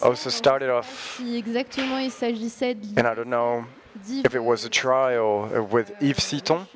[0.02, 3.66] also started off and i don't know
[4.09, 6.66] if it was a trial with Yves Citton.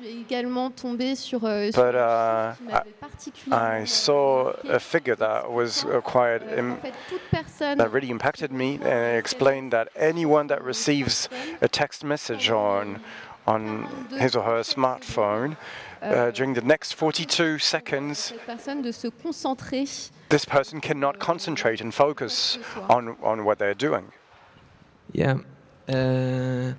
[1.41, 2.55] Euh, but uh,
[3.51, 9.71] I, I, saw a figure that was uh, quite that really impacted me, and explained
[9.73, 11.29] that anyone that receives
[11.61, 13.01] a text message on
[13.47, 13.87] on
[14.19, 15.57] his or her smartphone
[16.01, 18.33] uh, euh, during the next 42 seconds,
[20.29, 24.11] this person cannot concentrate and focus on, on what they're doing.
[25.11, 25.39] Yeah.
[25.87, 26.73] Uh,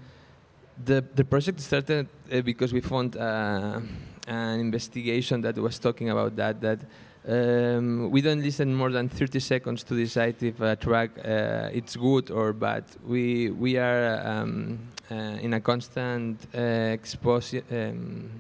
[0.85, 3.81] the the project started uh, because we found uh,
[4.27, 6.81] an investigation that was talking about that that
[7.29, 11.97] um, we don't listen more than 30 seconds to decide if a track uh, it's
[11.97, 12.85] good or bad.
[13.05, 14.79] We we are um,
[15.11, 17.63] uh, in a constant uh, exposure.
[17.71, 18.31] Um,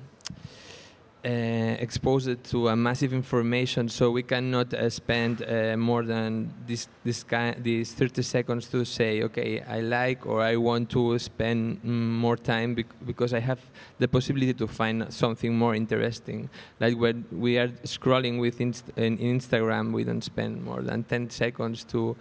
[1.29, 7.23] exposed to a massive information, so we cannot uh, spend uh, more than this this
[7.23, 12.37] kind these 30 seconds to say, okay, I like or I want to spend more
[12.37, 13.61] time bec because I have
[13.99, 16.49] the possibility to find something more interesting.
[16.79, 21.31] Like when we are scrolling with inst in Instagram, we don't spend more than 10
[21.31, 22.17] seconds to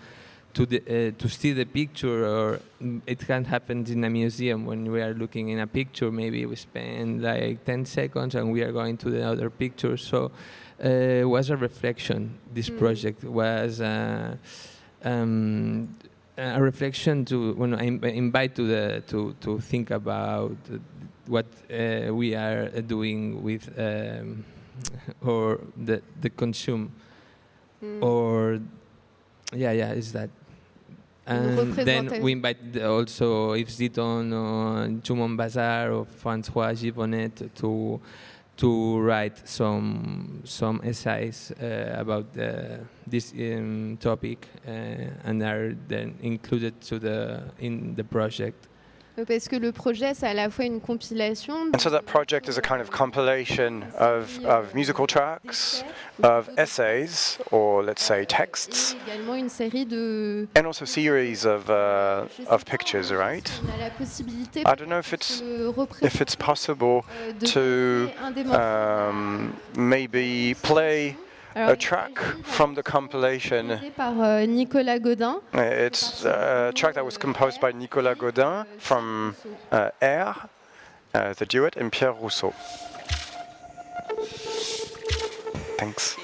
[0.60, 2.60] to the, uh, to see the picture or
[3.08, 6.56] it can happen in a museum when we are looking in a picture maybe we
[6.58, 10.32] spend like 10 seconds and we are going to the other picture so
[10.84, 12.78] uh, was a reflection this mm.
[12.78, 14.36] project was uh,
[15.06, 15.96] um,
[16.38, 20.58] a reflection to when I invite to the to to think about
[21.28, 24.44] what uh, we are doing with um,
[25.22, 26.92] or the the consume
[27.82, 28.04] mm.
[28.04, 28.60] or
[29.54, 30.30] yeah yeah is that
[31.30, 38.00] and then we invite also Yves Citton or Jumon Bazar or Francois Givonnet to
[38.58, 44.72] to write some some essays uh, about the, this um, topic uh,
[45.24, 48.68] and are then included to the in the project.
[49.28, 51.72] Parce que le projet, c'est à la fois une compilation.
[51.74, 55.84] And so that project is a kind of compilation of, of musical tracks,
[56.24, 58.96] of essays, or let's say texts,
[60.56, 63.50] and also series of, uh, of pictures, right?
[64.66, 65.42] I don't know if it's,
[66.02, 68.12] if it's possible euh, to
[68.54, 71.16] um, maybe play
[71.56, 73.80] a track from the compilation.
[75.00, 75.42] Godin.
[75.54, 79.36] It's a track that was composed by Nicolas Godin from
[79.72, 80.36] uh, Air,
[81.14, 82.54] uh, the duet, and Pierre Rousseau.
[85.78, 86.16] Thanks.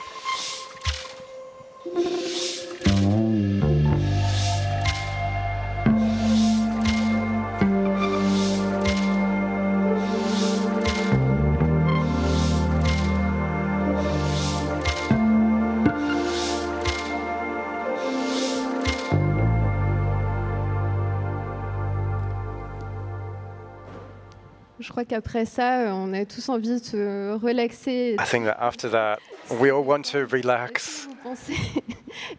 [24.95, 28.15] Crois qu'après ça, on a tous envie de se relaxer.
[28.17, 29.17] I think that after that,
[29.59, 31.09] we all want to relax.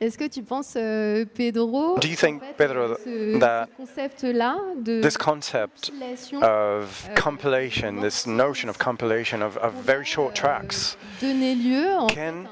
[0.00, 4.56] Est-ce que tu penses, euh, Pedro, Do you think, fait, Pedro, ce, that ce concept-là
[4.78, 5.92] de this concept
[6.40, 12.06] of euh, compilation, this notion of compilation of, of very short tracks, donner lieu en
[12.06, 12.44] can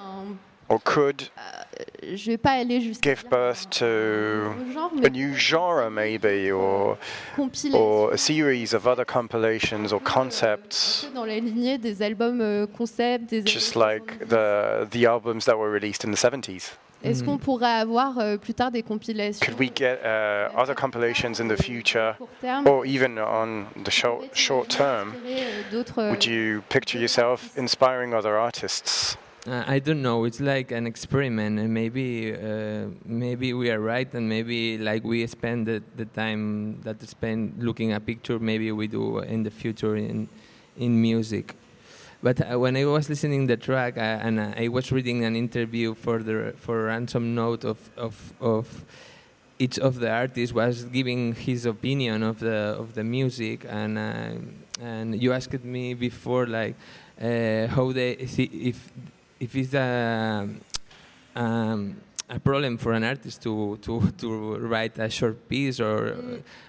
[0.68, 2.16] or could euh,
[3.00, 4.54] give birth to
[5.02, 6.98] a new genre maybe or
[7.72, 11.06] or a series of other compilations or concepts.
[11.14, 15.70] dans la lignée des albums euh, concepts des just like the the albums that were
[15.70, 19.70] released in the 70s Est-ce qu'on pourrait avoir euh, plus tard des compilations Could we
[19.74, 22.16] get uh, other compilations in the future
[22.64, 25.12] or even on the short short term?
[25.96, 29.18] Would you picture yourself inspiring other artists?
[29.46, 30.24] Uh, I don't know.
[30.24, 35.26] It's like an experiment, and maybe uh, maybe we are right, and maybe like we
[35.26, 39.50] spend the, the time that we spend looking at picture, maybe we do in the
[39.50, 40.28] future in
[40.78, 41.56] in music.
[42.22, 45.92] But uh, when I was listening the track, uh, and I was reading an interview
[45.92, 48.86] for the for ransom note of of of
[49.58, 54.30] each of the artists was giving his opinion of the of the music, and uh,
[54.80, 56.76] and you asked me before like
[57.20, 58.90] uh, how they if
[59.40, 60.48] if it's a,
[61.36, 61.96] um,
[62.30, 66.16] a problem for an artist to, to, to write a short piece or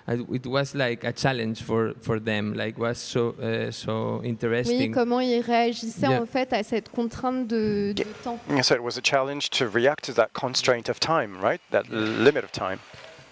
[0.08, 4.80] uh, it was like a challenge for, for them like was so uh, so interesting.
[4.80, 6.22] Oui, comment ils réagissaient yeah.
[6.22, 8.40] en fait à cette contrainte de, de temps?
[8.64, 11.62] So it was a challenge to react to that constraint of time right?
[11.72, 12.80] That limit of time.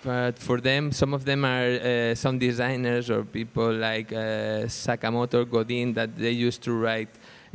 [0.04, 5.50] But for them, some of them are uh, some designers or people like uh, Sakamoto
[5.50, 7.08] Godin that they used to write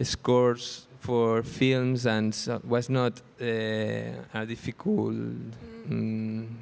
[0.03, 5.17] scores for films and so was not uh, a difficult
[5.91, 6.59] um,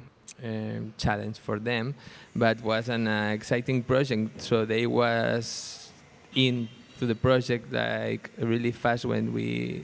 [0.97, 1.93] challenge for them,
[2.33, 4.41] but was an uh, exciting project.
[4.41, 5.91] So they was
[6.33, 9.83] into the project like really fast when we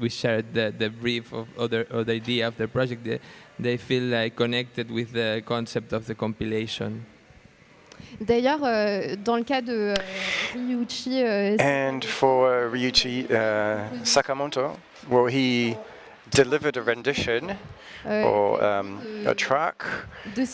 [0.00, 3.04] we shared the, the brief of other or the idea of the project.
[3.04, 3.20] They,
[3.60, 7.06] they feel like connected with the concept of the compilation.
[8.20, 9.94] D'ailleurs, euh, dans le cas de euh,
[10.54, 11.22] Ryuichi.
[11.22, 14.76] Euh, and for uh, Ryuichi uh, Sakamoto,
[15.08, 15.76] well, he
[16.30, 17.56] delivered a rendition
[18.04, 19.84] or um, a track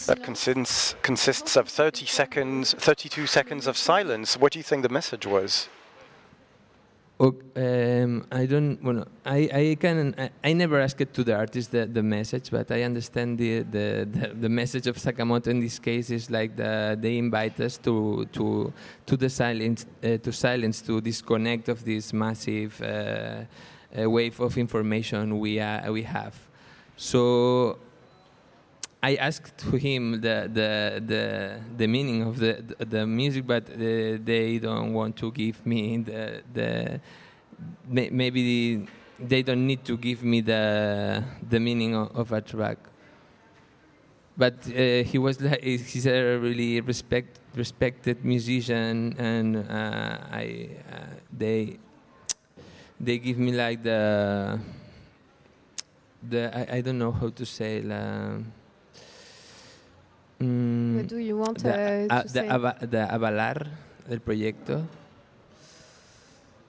[0.06, 4.36] that consists, consists of 30 seconds, 32 seconds of silence.
[4.36, 5.68] What do you think the message was?
[7.20, 8.80] Um, I don't.
[8.80, 10.14] Well, I I can.
[10.16, 13.64] I, I, never asked it to the artist the, the message, but I understand the,
[13.64, 17.76] the, the, the, message of Sakamoto in this case is like the, they invite us
[17.78, 18.72] to to
[19.06, 23.42] to the silence uh, to silence to disconnect of this massive uh,
[24.08, 26.36] wave of information we uh, we have.
[26.96, 27.78] So
[29.00, 34.18] I asked him the the the, the meaning of the, the, the music, but uh,
[34.24, 37.00] they don't want to give me the the
[37.86, 38.88] maybe
[39.20, 42.78] they don't need to give me the the meaning of, of a track.
[44.36, 51.06] But uh, he was like he's a really respect respected musician, and uh, I uh,
[51.36, 51.78] they
[52.98, 54.58] they give me like the
[56.28, 57.80] the I, I don't know how to say.
[57.80, 58.57] Like,
[60.40, 63.66] Mm, What do you want de, uh, to de, ava, de avalar
[64.08, 64.86] el proyecto.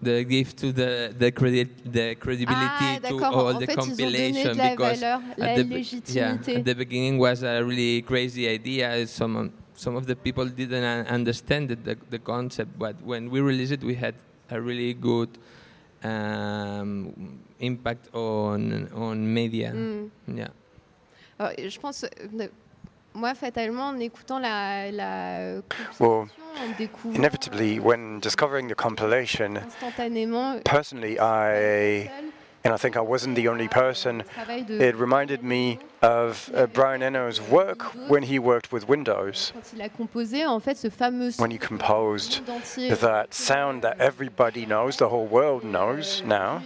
[0.01, 4.55] The give to the the credit the credibility ah, to all en the fait, compilation
[4.55, 9.05] la because valeur, at, the, yeah, at the beginning was a really crazy idea.
[9.05, 13.83] Some some of the people didn't understand the the concept, but when we released it,
[13.83, 14.15] we had
[14.49, 15.29] a really good
[16.01, 17.11] um,
[17.59, 19.73] impact on on media.
[19.75, 20.09] Mm.
[20.33, 20.51] Yeah.
[21.37, 22.05] Alors, je pense
[23.19, 25.61] moi, fatalement, en écoutant la, la
[25.99, 26.27] well,
[27.13, 29.59] inevitably, when discovering the compilation,
[30.65, 32.09] personally, I
[32.63, 34.23] and I think I wasn't the only person.
[34.47, 39.51] It reminded me of uh, Brian Eno's work when he worked with Windows.
[41.37, 46.61] When he composed that sound that everybody knows, the whole world knows now.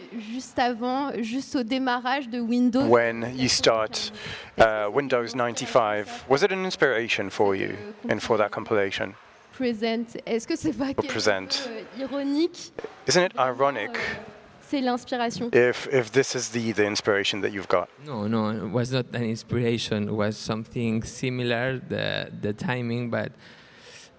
[2.88, 4.12] When you start
[4.58, 7.78] uh, Windows 95, was it an inspiration for you
[8.10, 9.16] and for that compilation?
[9.54, 10.18] Present.
[10.26, 11.70] Est-ce que c'est pas present.
[12.00, 12.72] ironique?
[13.06, 14.00] Isn't it ironic?
[14.74, 15.50] C'est l'inspiration.
[15.54, 17.88] If if this is the the inspiration that you've got.
[18.06, 20.00] No, no, it was not an inspiration.
[20.12, 21.80] It was something similar.
[21.94, 22.06] The
[22.46, 23.32] the timing, but.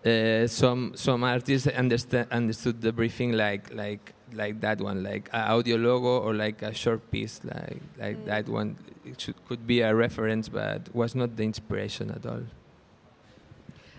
[0.05, 5.45] Uh, some some artists understand understood the briefing like like like that one, like an
[5.57, 8.27] audio logo or like a short piece, like like mm.
[8.27, 8.77] that one.
[9.11, 12.45] It should, could be a reference, but was not the inspiration at all.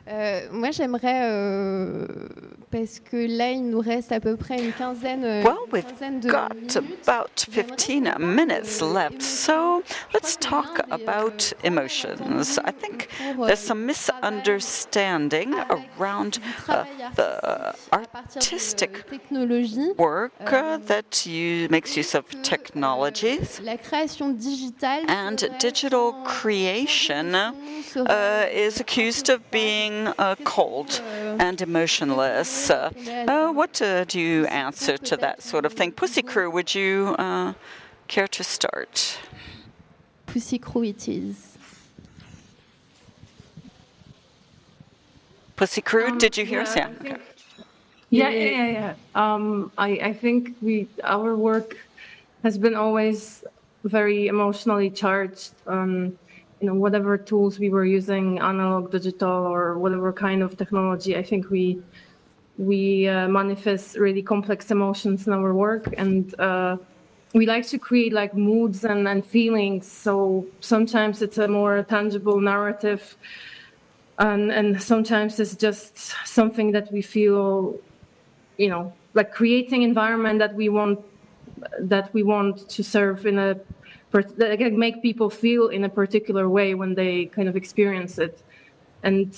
[0.08, 2.06] Euh, moi, j'aimerais euh,
[2.72, 6.20] parce que là, il nous reste à peu près une quinzaine, euh, well, we've quinzaine
[6.20, 6.76] de got minutes.
[6.76, 9.82] about 15 minutes left, so
[10.14, 12.60] let's talk about emotions.
[12.64, 13.08] I think
[13.48, 16.84] there's some misunderstanding around uh,
[17.16, 19.06] the artistic
[19.98, 23.60] work uh, that you, makes use of technologies
[25.08, 31.02] and digital creation uh, is accused of being uh, cold
[31.40, 32.70] and emotionless.
[32.70, 32.92] Uh,
[33.28, 35.92] uh what uh, do you answer to that sort of thing?
[35.92, 37.54] Pussykrew, would you uh,
[38.08, 39.20] care to start?
[40.28, 41.58] Pussykrew it is.
[45.58, 46.76] Pussykrew, um, did you hear yeah, us?
[46.76, 46.90] Yeah.
[47.02, 47.18] Okay.
[48.10, 48.72] Yeah, yeah, yeah.
[48.72, 48.94] yeah.
[49.16, 51.78] Um, I, I think we our work
[52.44, 53.44] has been always
[53.84, 55.52] very emotionally charged.
[55.68, 56.18] Um,
[56.66, 61.22] you know, whatever tools we were using, analog, digital, or whatever kind of technology, I
[61.22, 61.80] think we
[62.58, 66.78] we uh, manifest really complex emotions in our work, and uh,
[67.36, 69.86] we like to create like moods and, and feelings.
[69.86, 73.16] So sometimes it's a more tangible narrative,
[74.18, 77.78] and and sometimes it's just something that we feel,
[78.58, 80.98] you know, like creating environment that we want
[81.80, 83.56] that we want to serve in a
[84.12, 88.42] that can make people feel in a particular way when they kind of experience it.
[89.04, 89.38] And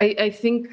[0.00, 0.68] I, I think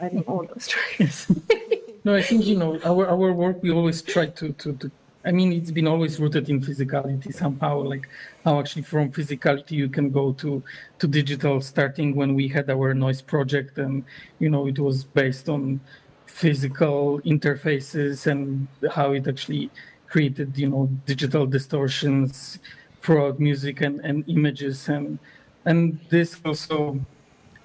[0.00, 1.30] I think all those stories.
[2.04, 3.62] no, I think you know our our work.
[3.62, 4.90] We always try to, to to.
[5.22, 7.82] I mean, it's been always rooted in physicality somehow.
[7.82, 8.08] Like
[8.44, 10.62] how actually from physicality you can go to
[10.98, 11.60] to digital.
[11.60, 14.04] Starting when we had our noise project, and
[14.38, 15.80] you know it was based on
[16.26, 19.70] physical interfaces and how it actually
[20.10, 22.58] created, you know, digital distortions
[23.02, 25.18] throughout music and, and images and
[25.64, 26.98] and this also,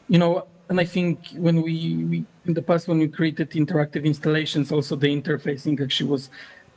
[0.08, 4.04] you know, and I think when we, we in the past when we created interactive
[4.04, 6.30] installations, also the interfacing actually was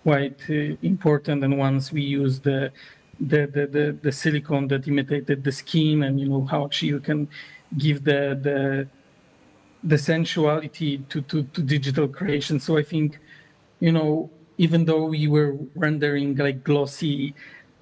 [0.03, 1.45] quite uh, important.
[1.45, 2.73] And once we used the
[3.21, 7.01] the, the the the silicon that imitated the skin, and you know how actually you
[7.01, 7.29] can
[7.77, 8.89] give the the
[9.85, 12.59] the sensuality to, to, to digital creation.
[12.59, 13.19] So I think,
[13.81, 14.29] you know,
[14.59, 17.35] even though we were rendering like glossy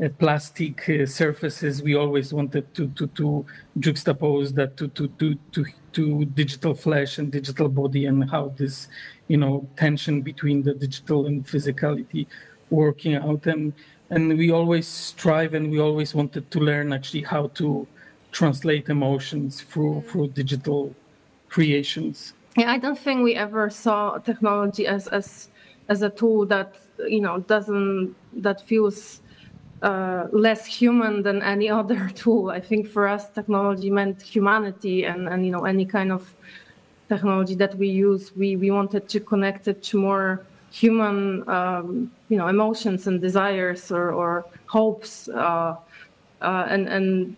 [0.04, 3.44] uh, plastic uh, surfaces, we always wanted to to, to
[3.80, 8.88] juxtapose that to, to to to to digital flesh and digital body and how this
[9.28, 12.26] you know tension between the digital and physicality
[12.68, 13.46] working out.
[13.46, 13.72] And
[14.10, 17.86] and we always strive and we always wanted to learn actually how to
[18.32, 20.94] translate emotions through through digital
[21.48, 22.34] creations.
[22.58, 25.48] Yeah i don't think we ever saw technology as as
[25.88, 26.76] as a tool that
[27.06, 29.20] you know doesn't that feels
[29.82, 32.50] uh, less human than any other tool.
[32.50, 36.34] I think for us, technology meant humanity, and and you know any kind of
[37.08, 42.36] technology that we use, we we wanted to connect it to more human, um, you
[42.36, 45.76] know, emotions and desires or or hopes, uh,
[46.42, 47.36] uh, and and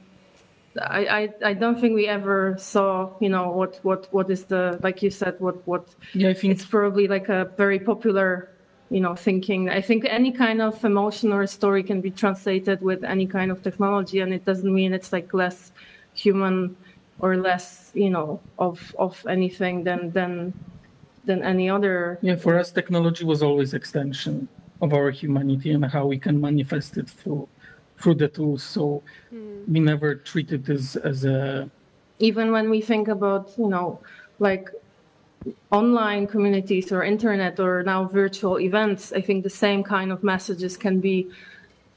[0.82, 4.78] I, I, I don't think we ever saw you know what what what is the
[4.82, 8.50] like you said what what yeah I think it's probably like a very popular
[8.90, 9.68] you know thinking.
[9.68, 13.62] I think any kind of emotion or story can be translated with any kind of
[13.62, 15.72] technology and it doesn't mean it's like less
[16.14, 16.76] human
[17.20, 20.52] or less you know of of anything than than
[21.24, 22.18] than any other.
[22.22, 24.48] Yeah for us technology was always extension
[24.80, 27.48] of our humanity and how we can manifest it through
[27.98, 28.62] through the tools.
[28.62, 29.66] So mm.
[29.68, 31.70] we never treat it as as a.
[32.18, 34.00] Even when we think about you know
[34.38, 34.70] like
[35.70, 40.76] online communities or internet or now virtual events, I think the same kind of messages
[40.76, 41.28] can be.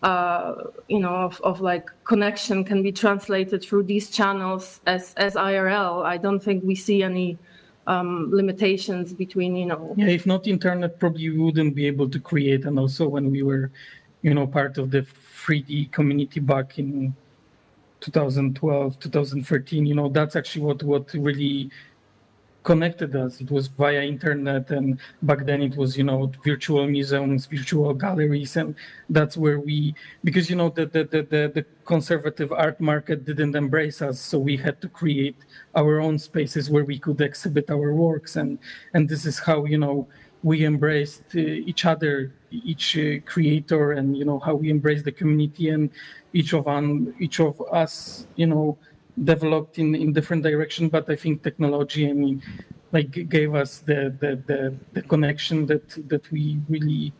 [0.04, 5.36] Uh, you know, of, of like connection can be translated through these channels as as
[5.36, 6.04] IRL.
[6.04, 7.38] I don't think we see any
[7.88, 9.93] um, limitations between you know.
[9.97, 12.66] Yeah, if not internet, probably we wouldn't be able to create.
[12.66, 13.72] And also when we were,
[14.22, 15.06] you know, part of the
[15.46, 17.16] 3D community back in
[18.02, 19.86] 2012, 2013.
[19.86, 21.72] You know, that's actually what what really
[22.64, 23.42] connected us.
[23.42, 28.56] It was via internet, and back then it was you know virtual museums, virtual galleries,
[28.58, 28.76] and
[29.10, 33.56] that's where we because you know the the the the, the conservative art market didn't
[33.56, 35.38] embrace us, so we had to create
[35.76, 38.60] our own spaces where we could exhibit our works, and
[38.94, 40.08] and this is how you know
[40.44, 45.12] we embraced uh, each other, each uh, creator, and you know how we embrace the
[45.12, 45.89] community, and
[46.34, 48.78] each of on each of us, you know,
[49.24, 50.89] developed in in different direction.
[50.89, 52.42] But I think technology, I mean,
[52.92, 57.14] like gave us the the the, the connection that that we really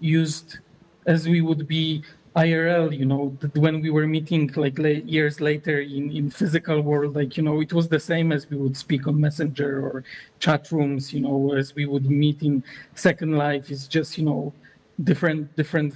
[0.00, 0.58] used
[1.06, 2.02] as we would be
[2.36, 7.36] IRL, you know, when we were meeting like years later in, in physical world, like,
[7.36, 10.04] you know, it was the same as we would speak on Messenger or
[10.38, 12.62] chat rooms, you know, as we would meet in
[12.94, 13.70] Second Life.
[13.70, 14.52] It's just, you know,
[15.02, 15.94] different, different,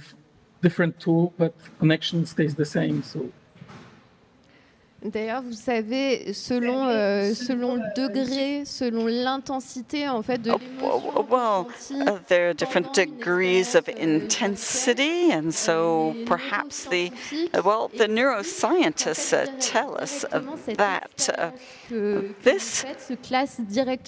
[0.61, 3.01] different tool, but connection stays the same.
[3.01, 3.31] So
[5.05, 11.27] D'ailleurs, vous savez, selon, euh, selon le degré, selon l'intensité en fait de oh, l'émotion.
[11.29, 17.11] Well, uh, there are different degrees of intensity, and so perhaps the
[17.63, 20.25] well, the neuroscientists uh, tell us
[20.77, 21.51] that uh,
[22.41, 22.83] this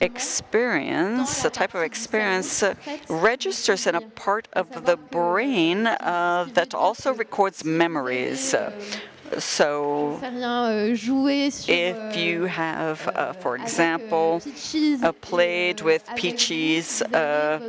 [0.02, 2.74] experience, the type of experience, uh,
[3.08, 8.56] registers in a part of the brain uh, that also records memories.
[9.38, 14.42] So, euh, if euh, you have, uh, for example,
[15.04, 17.60] uh, played with Peaches, uh,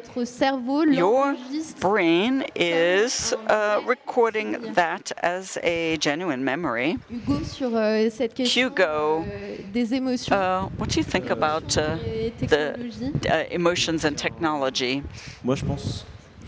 [0.91, 1.37] your
[1.81, 6.97] brain is uh, recording that as a genuine memory.
[7.11, 8.11] Euh,
[8.45, 9.25] Hugo,
[10.77, 15.03] what do you think about the emotions and technology?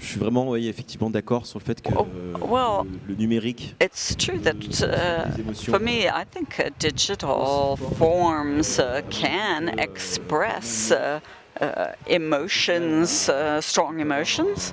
[0.01, 2.07] Je suis vraiment oui, effectivement d'accord sur le fait que oh,
[2.41, 3.75] well, le, le, numérique.
[3.81, 5.31] It's true that uh,
[5.71, 11.21] for me, I think uh, digital forms uh, can express uh,
[11.61, 14.73] uh, emotions, uh, strong emotions.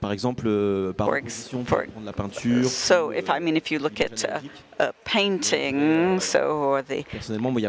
[0.00, 2.64] Par exemple, euh, par for, for, la peinture.
[2.64, 4.40] So, if I mean, if you look at uh,
[4.78, 7.04] uh, painting, so or the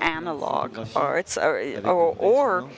[0.02, 2.70] analog arts, or or, or,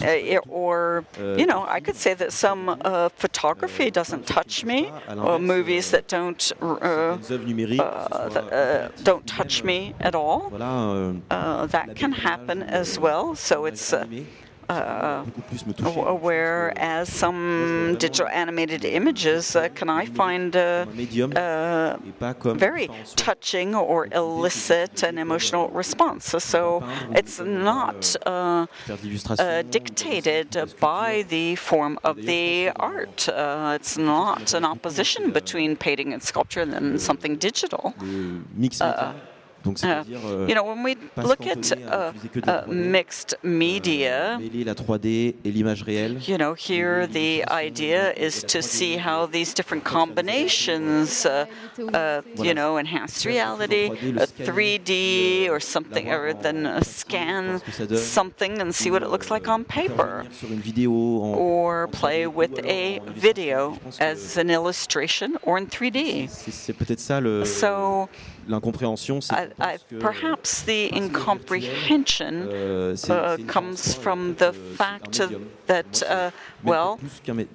[0.00, 5.40] uh, or you know, I could say that some uh, photography doesn't touch me, or
[5.40, 7.18] movies that don't uh, uh,
[8.28, 10.50] that, don't touch me at all.
[10.50, 13.34] that can happen as well.
[13.34, 13.92] So it's
[14.70, 15.24] uh,
[16.20, 20.86] whereas some digital animated images uh, can I find uh,
[21.36, 21.96] uh
[22.66, 26.24] very touching or elicit an emotional response.
[26.52, 28.66] So it's not uh,
[29.38, 30.48] uh, dictated
[30.78, 33.28] by the form of the art.
[33.76, 37.94] it's not an opposition between painting and sculpture and something digital.
[39.64, 42.12] Donc, uh, euh, you know, when we look at uh,
[42.46, 46.18] uh, mixed media, la 3D et l'image réelle.
[46.26, 51.44] You know, here the idea is to see how these different combinations, uh,
[51.92, 57.60] uh, you know, enhanced reality, 3D or something, or then scan
[57.96, 60.24] something and see what it looks like on paper,
[60.86, 66.30] or play with a video as an illustration or in 3D.
[67.46, 68.08] So
[68.50, 69.34] l'incompréhension, c'est
[70.00, 75.22] perhaps the incomprehension uh, uh, comes from the fact
[75.66, 76.30] that uh,
[76.64, 76.98] well,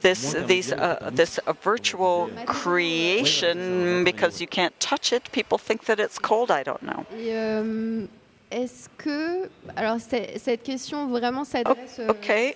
[0.02, 6.18] this these uh, this virtual creation because you can't touch it, people think that it's
[6.18, 6.50] cold.
[6.50, 7.06] I don't know.
[7.14, 8.08] Euh,
[8.52, 12.56] est-ce que alors cette question vraiment s'adresse oh, okay.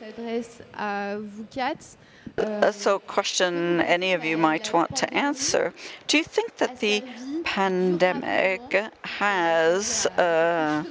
[0.78, 1.98] à vous quatre.
[2.38, 5.74] Uh, so, question any of you might want to answer.
[6.08, 7.04] Do you think that the
[7.44, 8.62] pandemic
[9.04, 10.84] has uh,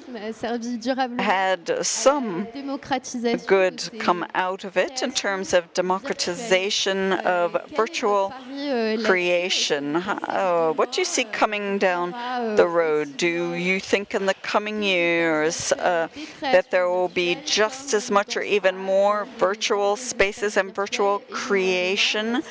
[1.18, 2.46] had some
[3.46, 8.32] good come out of it in terms of democratization of virtual
[9.05, 9.96] creation.
[9.96, 12.11] Uh, what do you see coming down
[12.57, 13.16] the road?
[13.16, 16.09] Do you think in the coming years uh,
[16.40, 22.42] that there will be just as much or even more virtual spaces and virtual creation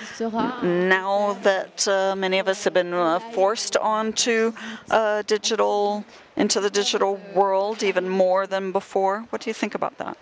[0.64, 4.54] now that uh, many of us have been uh, forced onto
[4.92, 6.04] uh, digital,
[6.36, 9.26] into the digital world even more than before.
[9.30, 10.18] What do you think about that?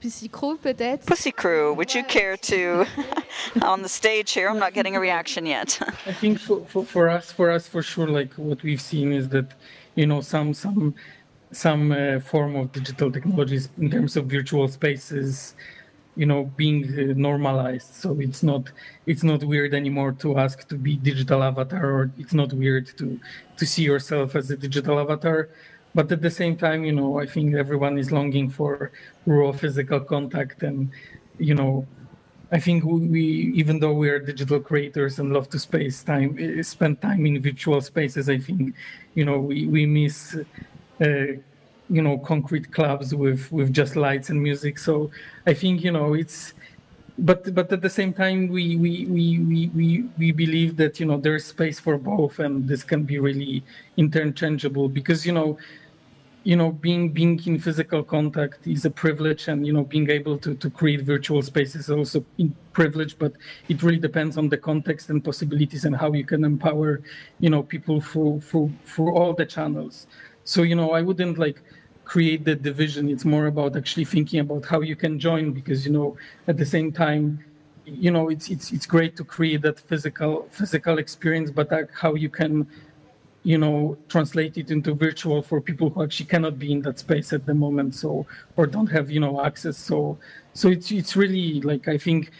[0.00, 1.06] Pussykrew, peut-être.
[1.06, 2.86] Pussykrew, would you care to,
[3.62, 4.48] on the stage here?
[4.50, 5.80] I'm not getting a reaction yet.
[6.06, 9.30] I think for, for, for, us, for us, for sure, like what we've seen is
[9.30, 9.48] that,
[9.94, 10.94] you know, some some
[11.52, 15.54] some uh, form of digital technologies in terms of virtual spaces
[16.16, 17.94] you know being uh, normalized.
[17.94, 18.70] So it's not
[19.06, 23.20] it's not weird anymore to ask to be digital avatar or it's not weird to
[23.56, 25.48] to see yourself as a digital avatar.
[25.94, 28.90] But at the same time you know i think everyone is longing for
[29.26, 30.90] raw physical contact and
[31.38, 31.86] you know
[32.50, 36.62] i think we even though we are digital creators and love to space time uh,
[36.62, 38.74] spend time in virtual spaces i think
[39.14, 40.36] you know we, we miss
[41.00, 41.26] uh,
[41.90, 44.78] you know concrete clubs with with just lights and music.
[44.78, 45.10] So
[45.46, 46.54] i think you know it's
[47.18, 51.16] but but at the same time we we we we we, believe that you know
[51.16, 53.62] there's space for both and this can be really
[53.96, 55.56] interchangeable because you know
[56.42, 60.36] you know being being in physical contact is a privilege and you know being able
[60.36, 62.24] to to create virtual spaces is also
[62.72, 63.32] privilege but
[63.68, 67.00] it really depends on the context and possibilities and how you can empower
[67.38, 70.08] you know people through through through all the channels.
[70.42, 71.62] So you know i wouldn't like
[72.04, 73.08] create the division.
[73.08, 76.66] It's more about actually thinking about how you can join because you know at the
[76.66, 77.44] same time
[77.86, 82.14] you know it's it's it's great to create that physical physical experience but like how
[82.14, 82.66] you can
[83.42, 87.32] you know translate it into virtual for people who actually cannot be in that space
[87.32, 88.26] at the moment so
[88.56, 89.76] or don't have you know access.
[89.76, 90.18] So
[90.54, 92.30] so it's it's really like i think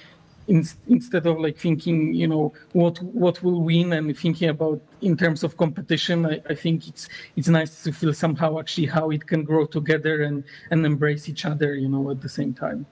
[0.49, 5.17] in, instead of like thinking you know what what will win and thinking about in
[5.17, 9.27] terms of competition I, I think it's it's nice to feel somehow actually how it
[9.27, 12.87] can grow together and and embrace each other you know at the same time.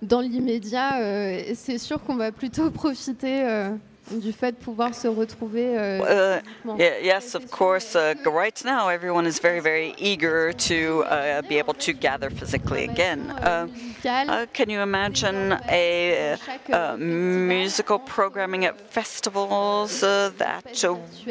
[0.00, 3.74] Dans l'immédiat, euh, c'est sûr qu'on va plutôt profiter euh,
[4.10, 5.76] du fait de pouvoir se retrouver.
[5.76, 6.40] Uh,
[6.78, 7.94] yes, of course.
[7.94, 12.84] Uh, right now, everyone is very, very eager to uh, be able to gather physically
[12.84, 13.30] again.
[13.30, 13.66] Uh,
[14.04, 16.36] uh, can you imagine a
[16.72, 20.64] uh, musical programming at festivals that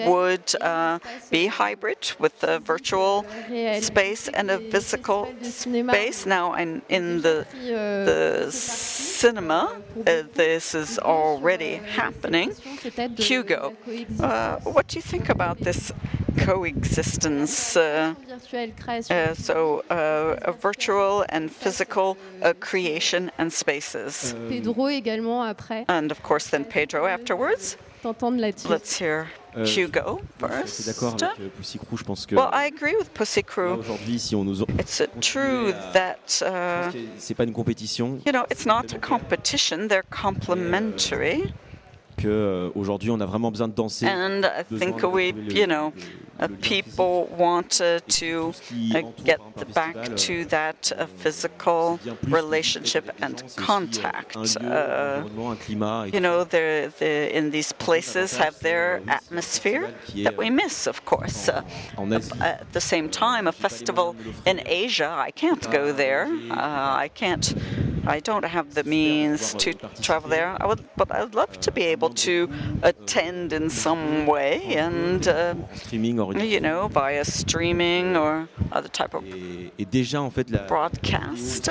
[0.06, 0.56] would
[1.30, 3.26] be hybrid with a virtual
[3.80, 6.26] space and a physical space?
[6.26, 12.54] Now, in, in the, the cinema, this is already happening.
[13.20, 13.74] Hugo,
[14.20, 15.92] uh, what do you think about this
[16.38, 17.76] coexistence?
[17.76, 18.14] Uh,
[19.10, 24.36] uh, so, uh, a virtual and physical uh, creation and spaces.
[24.50, 25.86] Pedro également après.
[25.88, 27.78] And of course, then Pedro afterwards.
[28.70, 30.88] Let's hear euh, Hugo first.
[30.88, 31.20] Euh,
[32.32, 33.84] well, I agree with Pussykrew.
[34.78, 36.92] It's true that uh,
[38.26, 41.54] You know, it's not a competition; they're complementary.
[42.18, 44.06] Qu'aujourd'hui on a vraiment besoin de danser.
[44.08, 45.94] And I think we, you know,
[46.40, 48.54] uh, people want uh, to
[48.94, 49.40] uh, get
[49.74, 54.36] back to that uh, physical relationship and contact.
[54.58, 55.24] Uh,
[56.12, 59.94] you know, they're, they're, in these places have their atmosphere
[60.24, 61.50] that we miss, of course.
[61.50, 61.64] Uh,
[62.42, 64.16] at the same time, a festival
[64.46, 66.28] in Asia, I can't go there.
[66.52, 67.56] I can't
[68.08, 70.56] I don't have the means to travel there.
[70.62, 72.50] I would, but I'd love to be able to
[72.84, 75.56] attend in some way and uh,
[75.92, 79.24] you know via streaming or other type of
[80.68, 81.70] broadcast.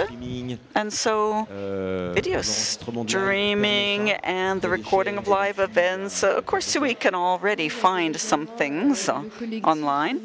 [0.74, 6.22] And so euh, video streaming and the recording of live events.
[6.22, 9.22] Uh, of course, we can already find some things uh,
[9.64, 10.20] online.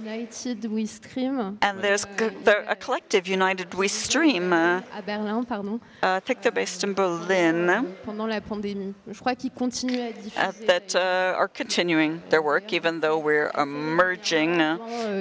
[1.61, 2.05] And there's
[2.45, 4.53] a collective United We Stream.
[4.53, 7.85] Uh, uh, I think they're based in Berlin.
[8.03, 8.93] Pendant la pandémie.
[9.07, 10.00] Je crois qu'ils continuent à diffuser.
[10.01, 14.77] Uh, that uh, are continuing their work, even though we're emerging uh,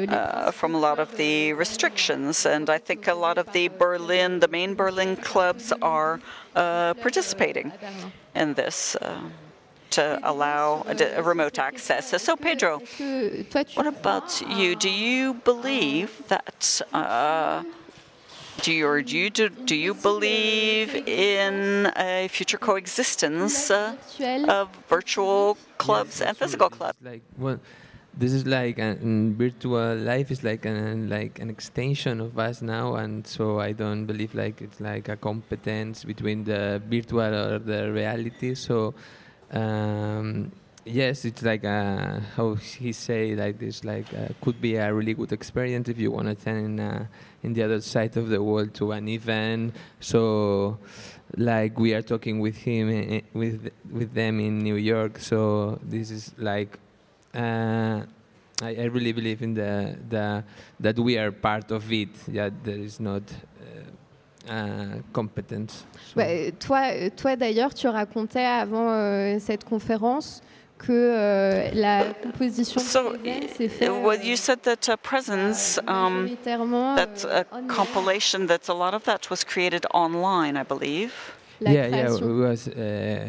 [0.09, 2.47] uh, from a lot of the restrictions.
[2.47, 6.20] And I think a lot of the Berlin, the main Berlin clubs are
[6.55, 7.72] participating
[8.35, 8.97] in this
[9.91, 10.85] to allow
[11.22, 12.22] remote access.
[12.22, 12.81] So, Pedro,
[13.74, 14.76] what about you?
[14.76, 16.81] Do you believe that
[18.62, 23.96] do you, or do you, do, do you believe in a future coexistence uh,
[24.48, 26.98] of virtual clubs and physical clubs?
[27.02, 27.58] Like well,
[28.16, 32.94] this is like an, virtual life is like an like an extension of us now,
[32.96, 37.90] and so I don't believe like it's like a competence between the virtual or the
[37.92, 38.54] reality.
[38.54, 38.94] So.
[39.52, 40.52] Um,
[40.85, 45.14] yes, it's like a, how he say like this, like uh, could be a really
[45.14, 47.05] good experience if you want to attend uh,
[47.43, 49.74] in the other side of the world to an event.
[50.01, 50.78] So,
[51.37, 55.18] like we are talking with him eh, eh, with with them in New York.
[55.18, 56.78] So this is like.
[57.35, 58.03] Uh,
[58.62, 60.45] I, I, really believe in the, the
[60.81, 62.09] that we are part of it.
[62.26, 63.22] That there is not
[64.49, 65.87] uh, uh, competence.
[66.12, 66.20] So.
[66.59, 70.43] Toi, toi d'ailleurs, tu racontais avant euh, cette conférence
[70.87, 73.14] que euh, la composition so,
[73.57, 73.91] s'est faite.
[73.91, 76.39] Well, you said that uh, presence, um,
[76.97, 78.47] that's a compilation.
[78.47, 81.12] That a lot of that was created online, I believe.
[81.61, 82.68] yeah, yeah, it was.
[82.68, 83.28] Uh,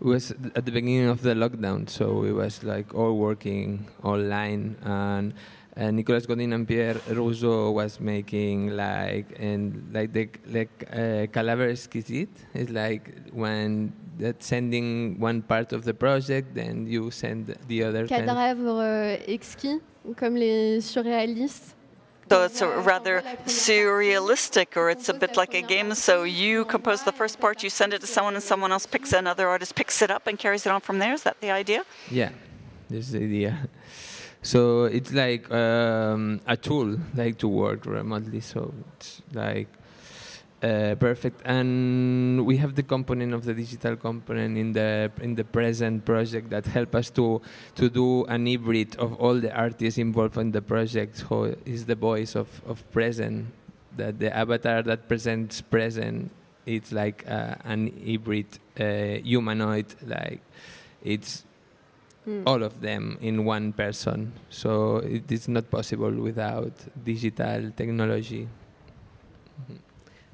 [0.00, 4.76] it was at the beginning of the lockdown, so it was like all working online
[4.82, 5.34] and
[5.80, 11.70] uh, Nicolas Godin and Pierre Rousseau was making like and like the like uh, Calaver
[11.70, 17.82] Exquisite is like when that sending one part of the project, then you send the
[17.82, 18.06] other.
[18.06, 19.80] Cadavre euh, exquis,
[20.16, 21.74] comme les surréalistes.
[22.28, 25.94] So it's rather surrealistic, or it's a bit like a game.
[25.94, 29.12] So you compose the first part, you send it to someone, and someone else picks
[29.12, 31.12] another artist picks it up and carries it on from there.
[31.12, 31.84] Is that the idea?
[32.08, 32.30] Yeah,
[32.88, 33.68] this is the idea.
[34.42, 38.40] So it's like um, a tool, like to work remotely.
[38.40, 39.68] So it's like
[40.62, 41.42] uh, perfect.
[41.44, 46.50] And we have the component of the digital component in the in the present project
[46.50, 47.40] that help us to
[47.76, 51.20] to do an hybrid of all the artists involved in the project.
[51.28, 53.46] Who is the voice of of present?
[53.96, 56.30] That the avatar that presents present.
[56.66, 58.46] It's like uh, an hybrid
[58.78, 59.86] uh, humanoid.
[60.06, 60.40] Like
[61.02, 61.44] it's
[62.26, 62.42] mm.
[62.46, 64.32] all of them in one person.
[64.48, 66.72] So it is not possible without
[67.04, 68.48] digital technology.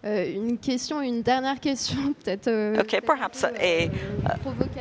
[0.06, 2.46] Euh, une question, une dernière question, peut-être.
[2.46, 3.90] Euh, okay, perhaps a, a,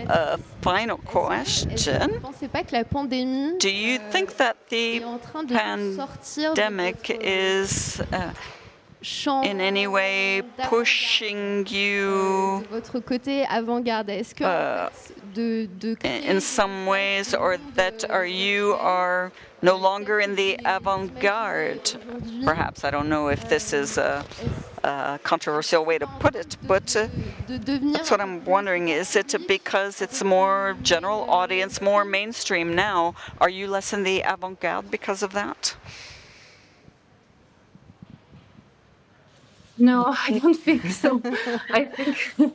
[0.07, 1.67] a final question.
[1.67, 5.01] Que la pandémie, Do you euh, think that the
[5.33, 8.31] pandemic is uh,
[9.43, 14.89] in any way pushing you votre côté avant-garde Est-ce que uh,
[15.35, 19.31] de, de in some ways, or that are you are
[19.61, 21.95] no longer in the avant-garde?
[22.43, 24.25] Perhaps I don't know if this is a,
[24.83, 27.07] a controversial way to put it, but uh,
[27.47, 28.89] that's what I'm wondering.
[28.89, 33.13] Is it because it's more general audience, more mainstream now?
[33.39, 35.75] Are you less in the avant-garde because of that?
[39.77, 41.21] No, I don't think so.
[41.69, 42.53] I think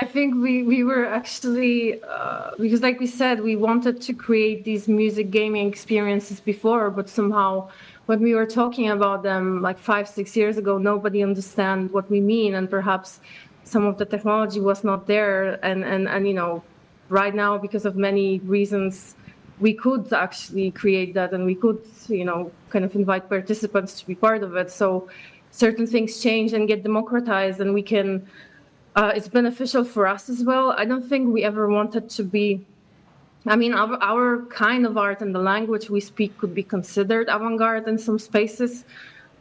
[0.00, 4.64] I think we we were actually uh, because, like we said, we wanted to create
[4.64, 7.68] these music gaming experiences before, but somehow
[8.06, 12.20] when we were talking about them like five six years ago, nobody understand what we
[12.20, 13.20] mean, and perhaps
[13.64, 16.62] some of the technology was not there, and and and you know,
[17.08, 19.16] right now because of many reasons.
[19.60, 24.06] We could actually create that, and we could, you know, kind of invite participants to
[24.06, 24.70] be part of it.
[24.70, 25.10] So,
[25.50, 28.26] certain things change and get democratized and we can
[28.96, 30.72] uh, it's beneficial for us as well.
[30.72, 32.66] I don't think we ever wanted to be
[33.46, 37.28] i mean our, our kind of art and the language we speak could be considered
[37.28, 38.84] avant-garde in some spaces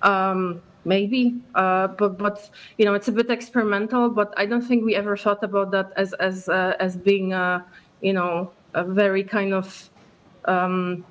[0.02, 4.86] um, maybe uh, but but you know it's a bit experimental but i don't think
[4.86, 7.66] we ever thought about that as as uh, as being a
[8.02, 9.90] you know a very kind of
[10.46, 11.04] um,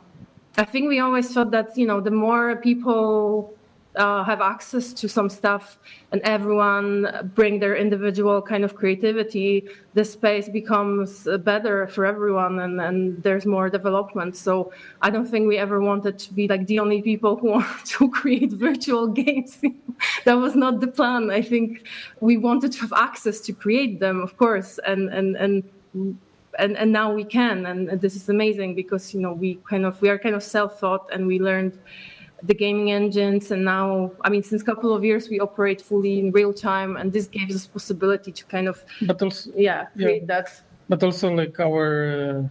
[0.56, 3.52] i think we always thought that you know the more people
[3.98, 5.78] uh, have access to some stuff
[6.12, 12.80] and everyone bring their individual kind of creativity, the space becomes better for everyone and,
[12.80, 14.36] and there's more development.
[14.36, 14.72] So
[15.02, 18.08] I don't think we ever wanted to be like the only people who want to
[18.10, 19.60] create virtual games.
[20.24, 21.30] that was not the plan.
[21.30, 21.84] I think
[22.20, 25.64] we wanted to have access to create them, of course, and and and
[26.58, 30.00] and, and now we can and this is amazing because you know we kind of
[30.02, 31.78] we are kind of self-taught and we learned
[32.42, 36.20] the gaming engines and now i mean since a couple of years we operate fully
[36.20, 40.22] in real time and this gives us possibility to kind of but also yeah create
[40.22, 40.62] yeah, that.
[40.88, 42.48] But also like our uh,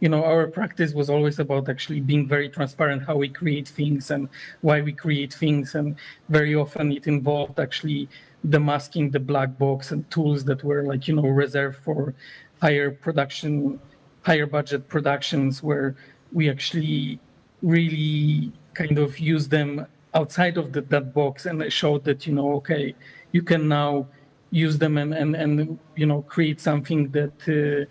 [0.00, 4.10] you know our practice was always about actually being very transparent how we create things
[4.10, 4.28] and
[4.60, 5.96] why we create things and
[6.28, 8.08] very often it involved actually
[8.44, 12.14] the masking the black box and tools that were like you know reserved for
[12.60, 13.80] higher production
[14.22, 15.96] higher budget productions where
[16.32, 17.18] we actually
[17.62, 22.52] really kind of use them outside of the, that box and show that you know
[22.54, 22.94] okay
[23.32, 24.06] you can now
[24.50, 27.84] use them and and, and you know create something that uh,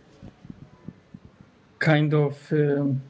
[1.80, 3.02] kind of um,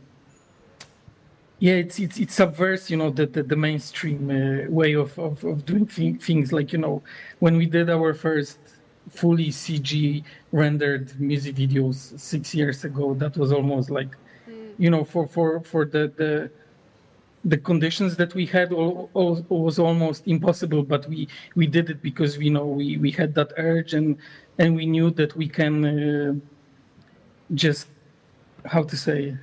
[1.59, 5.43] yeah it's it's it subverts you know the the, the mainstream uh, way of, of
[5.43, 7.01] of doing th- things like you know
[7.39, 8.57] when we did our first
[9.09, 14.09] fully cg rendered music videos six years ago that was almost like
[14.49, 14.73] mm.
[14.79, 16.49] you know for for for the the
[17.45, 22.01] the conditions that we had all, all, was almost impossible but we we did it
[22.01, 24.17] because we know we we had that urge and
[24.59, 26.33] and we knew that we can uh,
[27.53, 27.87] just
[28.65, 29.37] how to say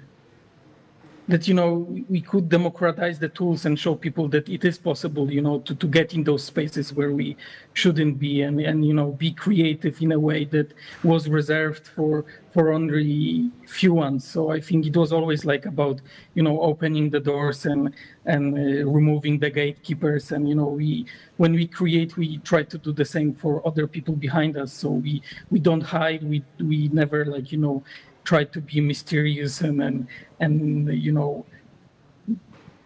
[1.30, 5.30] that you know we could democratize the tools and show people that it is possible
[5.30, 7.36] you know to, to get in those spaces where we
[7.72, 10.74] shouldn't be and and you know be creative in a way that
[11.04, 14.24] was reserved for for only few ones.
[14.24, 16.00] So i think it was always like about
[16.34, 17.94] you know opening the doors and
[18.26, 20.32] and uh, removing the gatekeepers.
[20.32, 21.06] And you know we
[21.36, 24.72] when we create we try to do the same for other people behind us.
[24.72, 26.22] So we we don't hide.
[26.24, 27.84] We we never like you know
[28.24, 30.06] try to be mysterious and and
[30.40, 31.44] and you know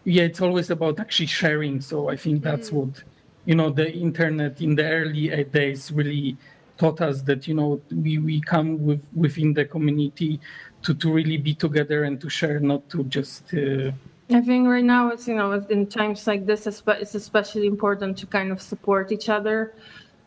[0.04, 2.74] yeah it's always about actually sharing so i think that's mm.
[2.74, 3.02] what
[3.44, 6.36] you know the internet in the early days really
[6.76, 10.40] taught us that you know we we come with within the community
[10.82, 13.90] to to really be together and to share not to just uh,
[14.30, 18.26] I think right now it's you know in times like this it's especially important to
[18.26, 19.74] kind of support each other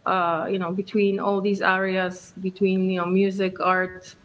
[0.05, 4.16] uh, you know between all these areas between you know music art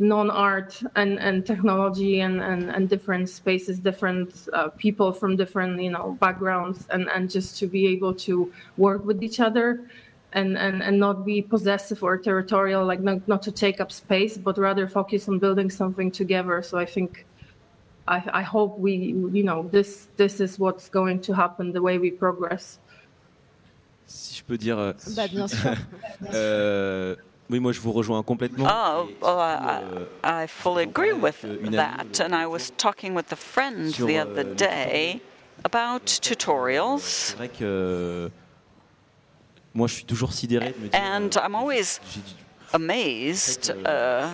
[0.00, 5.90] non-art and, and technology and, and, and different spaces, different uh, people from different you
[5.90, 9.86] know backgrounds, and, and just to be able to work with each other
[10.32, 14.38] and, and, and not be possessive or territorial, like not, not to take up space,
[14.38, 16.62] but rather focus on building something together.
[16.62, 17.26] So I think
[18.08, 18.94] I, I hope we
[19.32, 22.78] you know this this is what's going to happen the way we progress.
[24.06, 24.78] Si je peux dire.
[24.78, 25.76] Euh, bah, bien sûr.
[26.34, 27.14] euh,
[27.50, 28.66] Oui, moi je vous rejoins complètement.
[28.70, 31.42] Oh, well, I, I fully agree with
[31.72, 32.20] that.
[32.20, 35.20] And I was talking with a friend the other euh, day
[35.64, 37.02] about tutorials.
[37.02, 38.30] C'est vrai que
[39.74, 41.00] moi je suis toujours sidéré de me dire.
[41.00, 42.00] And I'm always
[42.72, 43.74] amazed.
[43.84, 44.28] Uh,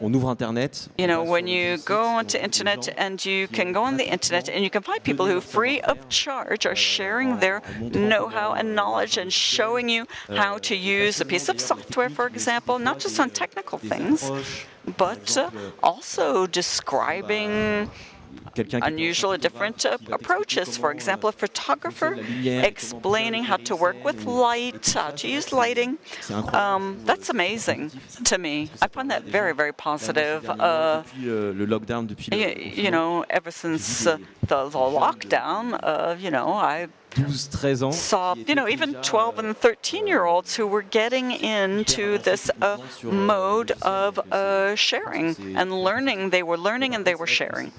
[0.00, 0.88] on ouvre Internet.
[0.98, 4.64] You know, when you go onto internet and you can go on the internet and
[4.64, 9.32] you can find people who, free of charge, are sharing their know-how and knowledge and
[9.32, 13.78] showing you how to use a piece of software, for example, not just on technical
[13.78, 14.30] things,
[14.96, 15.50] but uh,
[15.82, 17.90] also describing
[18.56, 20.76] unusual different uh, approaches.
[20.76, 25.98] For example, a photographer explaining how to work with light, how to use lighting.
[26.52, 27.90] Um, that's amazing
[28.24, 28.70] to me.
[28.82, 30.48] I find that very, very positive.
[30.48, 31.02] Uh,
[32.84, 36.99] you, know, ever since uh, the, the, lockdown, uh, you know, I 12, 13 ans.
[37.92, 42.78] Saw, you know, even 12 and 13 year olds who were getting into this uh,
[43.02, 46.30] mode of uh, sharing and learning.
[46.30, 47.72] They were learning and they were sharing.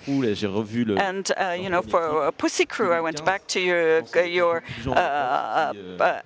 [1.00, 4.92] And, uh, you know, for Pussykrew, I went back to your, your uh,
[6.00, 6.22] uh,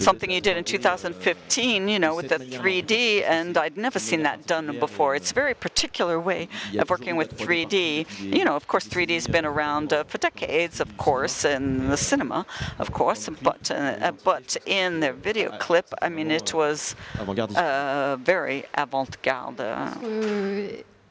[0.00, 4.46] something you did in 2015, you know, with the 3D, and I'd never seen that
[4.46, 5.14] done before.
[5.14, 6.48] It's a very particular way
[6.78, 8.06] of working with 3D.
[8.20, 11.96] You know, of course, 3D has been around uh, for decades, of course, in the
[11.96, 12.46] cinema,
[12.78, 18.64] of course, but uh, but in the video clip, I mean, it was uh, very
[18.74, 19.60] avant-garde.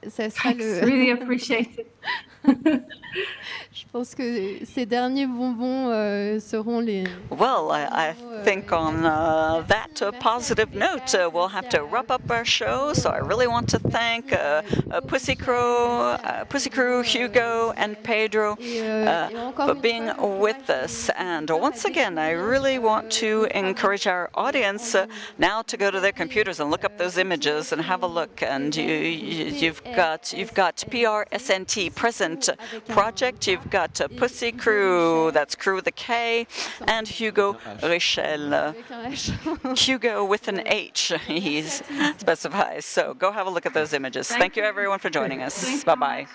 [0.07, 0.53] ça sera
[0.85, 1.91] really appreciate it.
[3.91, 7.05] Pense que ces derniers bonbons euh, seront les.
[7.31, 11.83] Well, I, I euh, think on uh, that uh, positive note, uh, we'll have to
[11.83, 12.93] wrap up our show.
[12.93, 14.61] So I really want to thank uh,
[14.91, 21.09] uh, Pussykrew, Pussy Crew, Hugo, and Pedro for being with us.
[21.17, 24.95] And once again, I really want to encourage our audience
[25.39, 28.43] now to go to their computers and look up those images and have a look.
[28.43, 32.49] And you, you, have got you've got PRSNT present
[32.87, 33.47] project.
[33.47, 36.47] You've got Pussykrew, that's Crew with a K,
[36.87, 38.51] and Hugo Richel.
[39.77, 42.85] Hugo with an H, he specifies.
[42.85, 44.27] So go have a look at those images.
[44.29, 45.83] Thank you everyone for joining us.
[45.83, 46.27] Bye bye.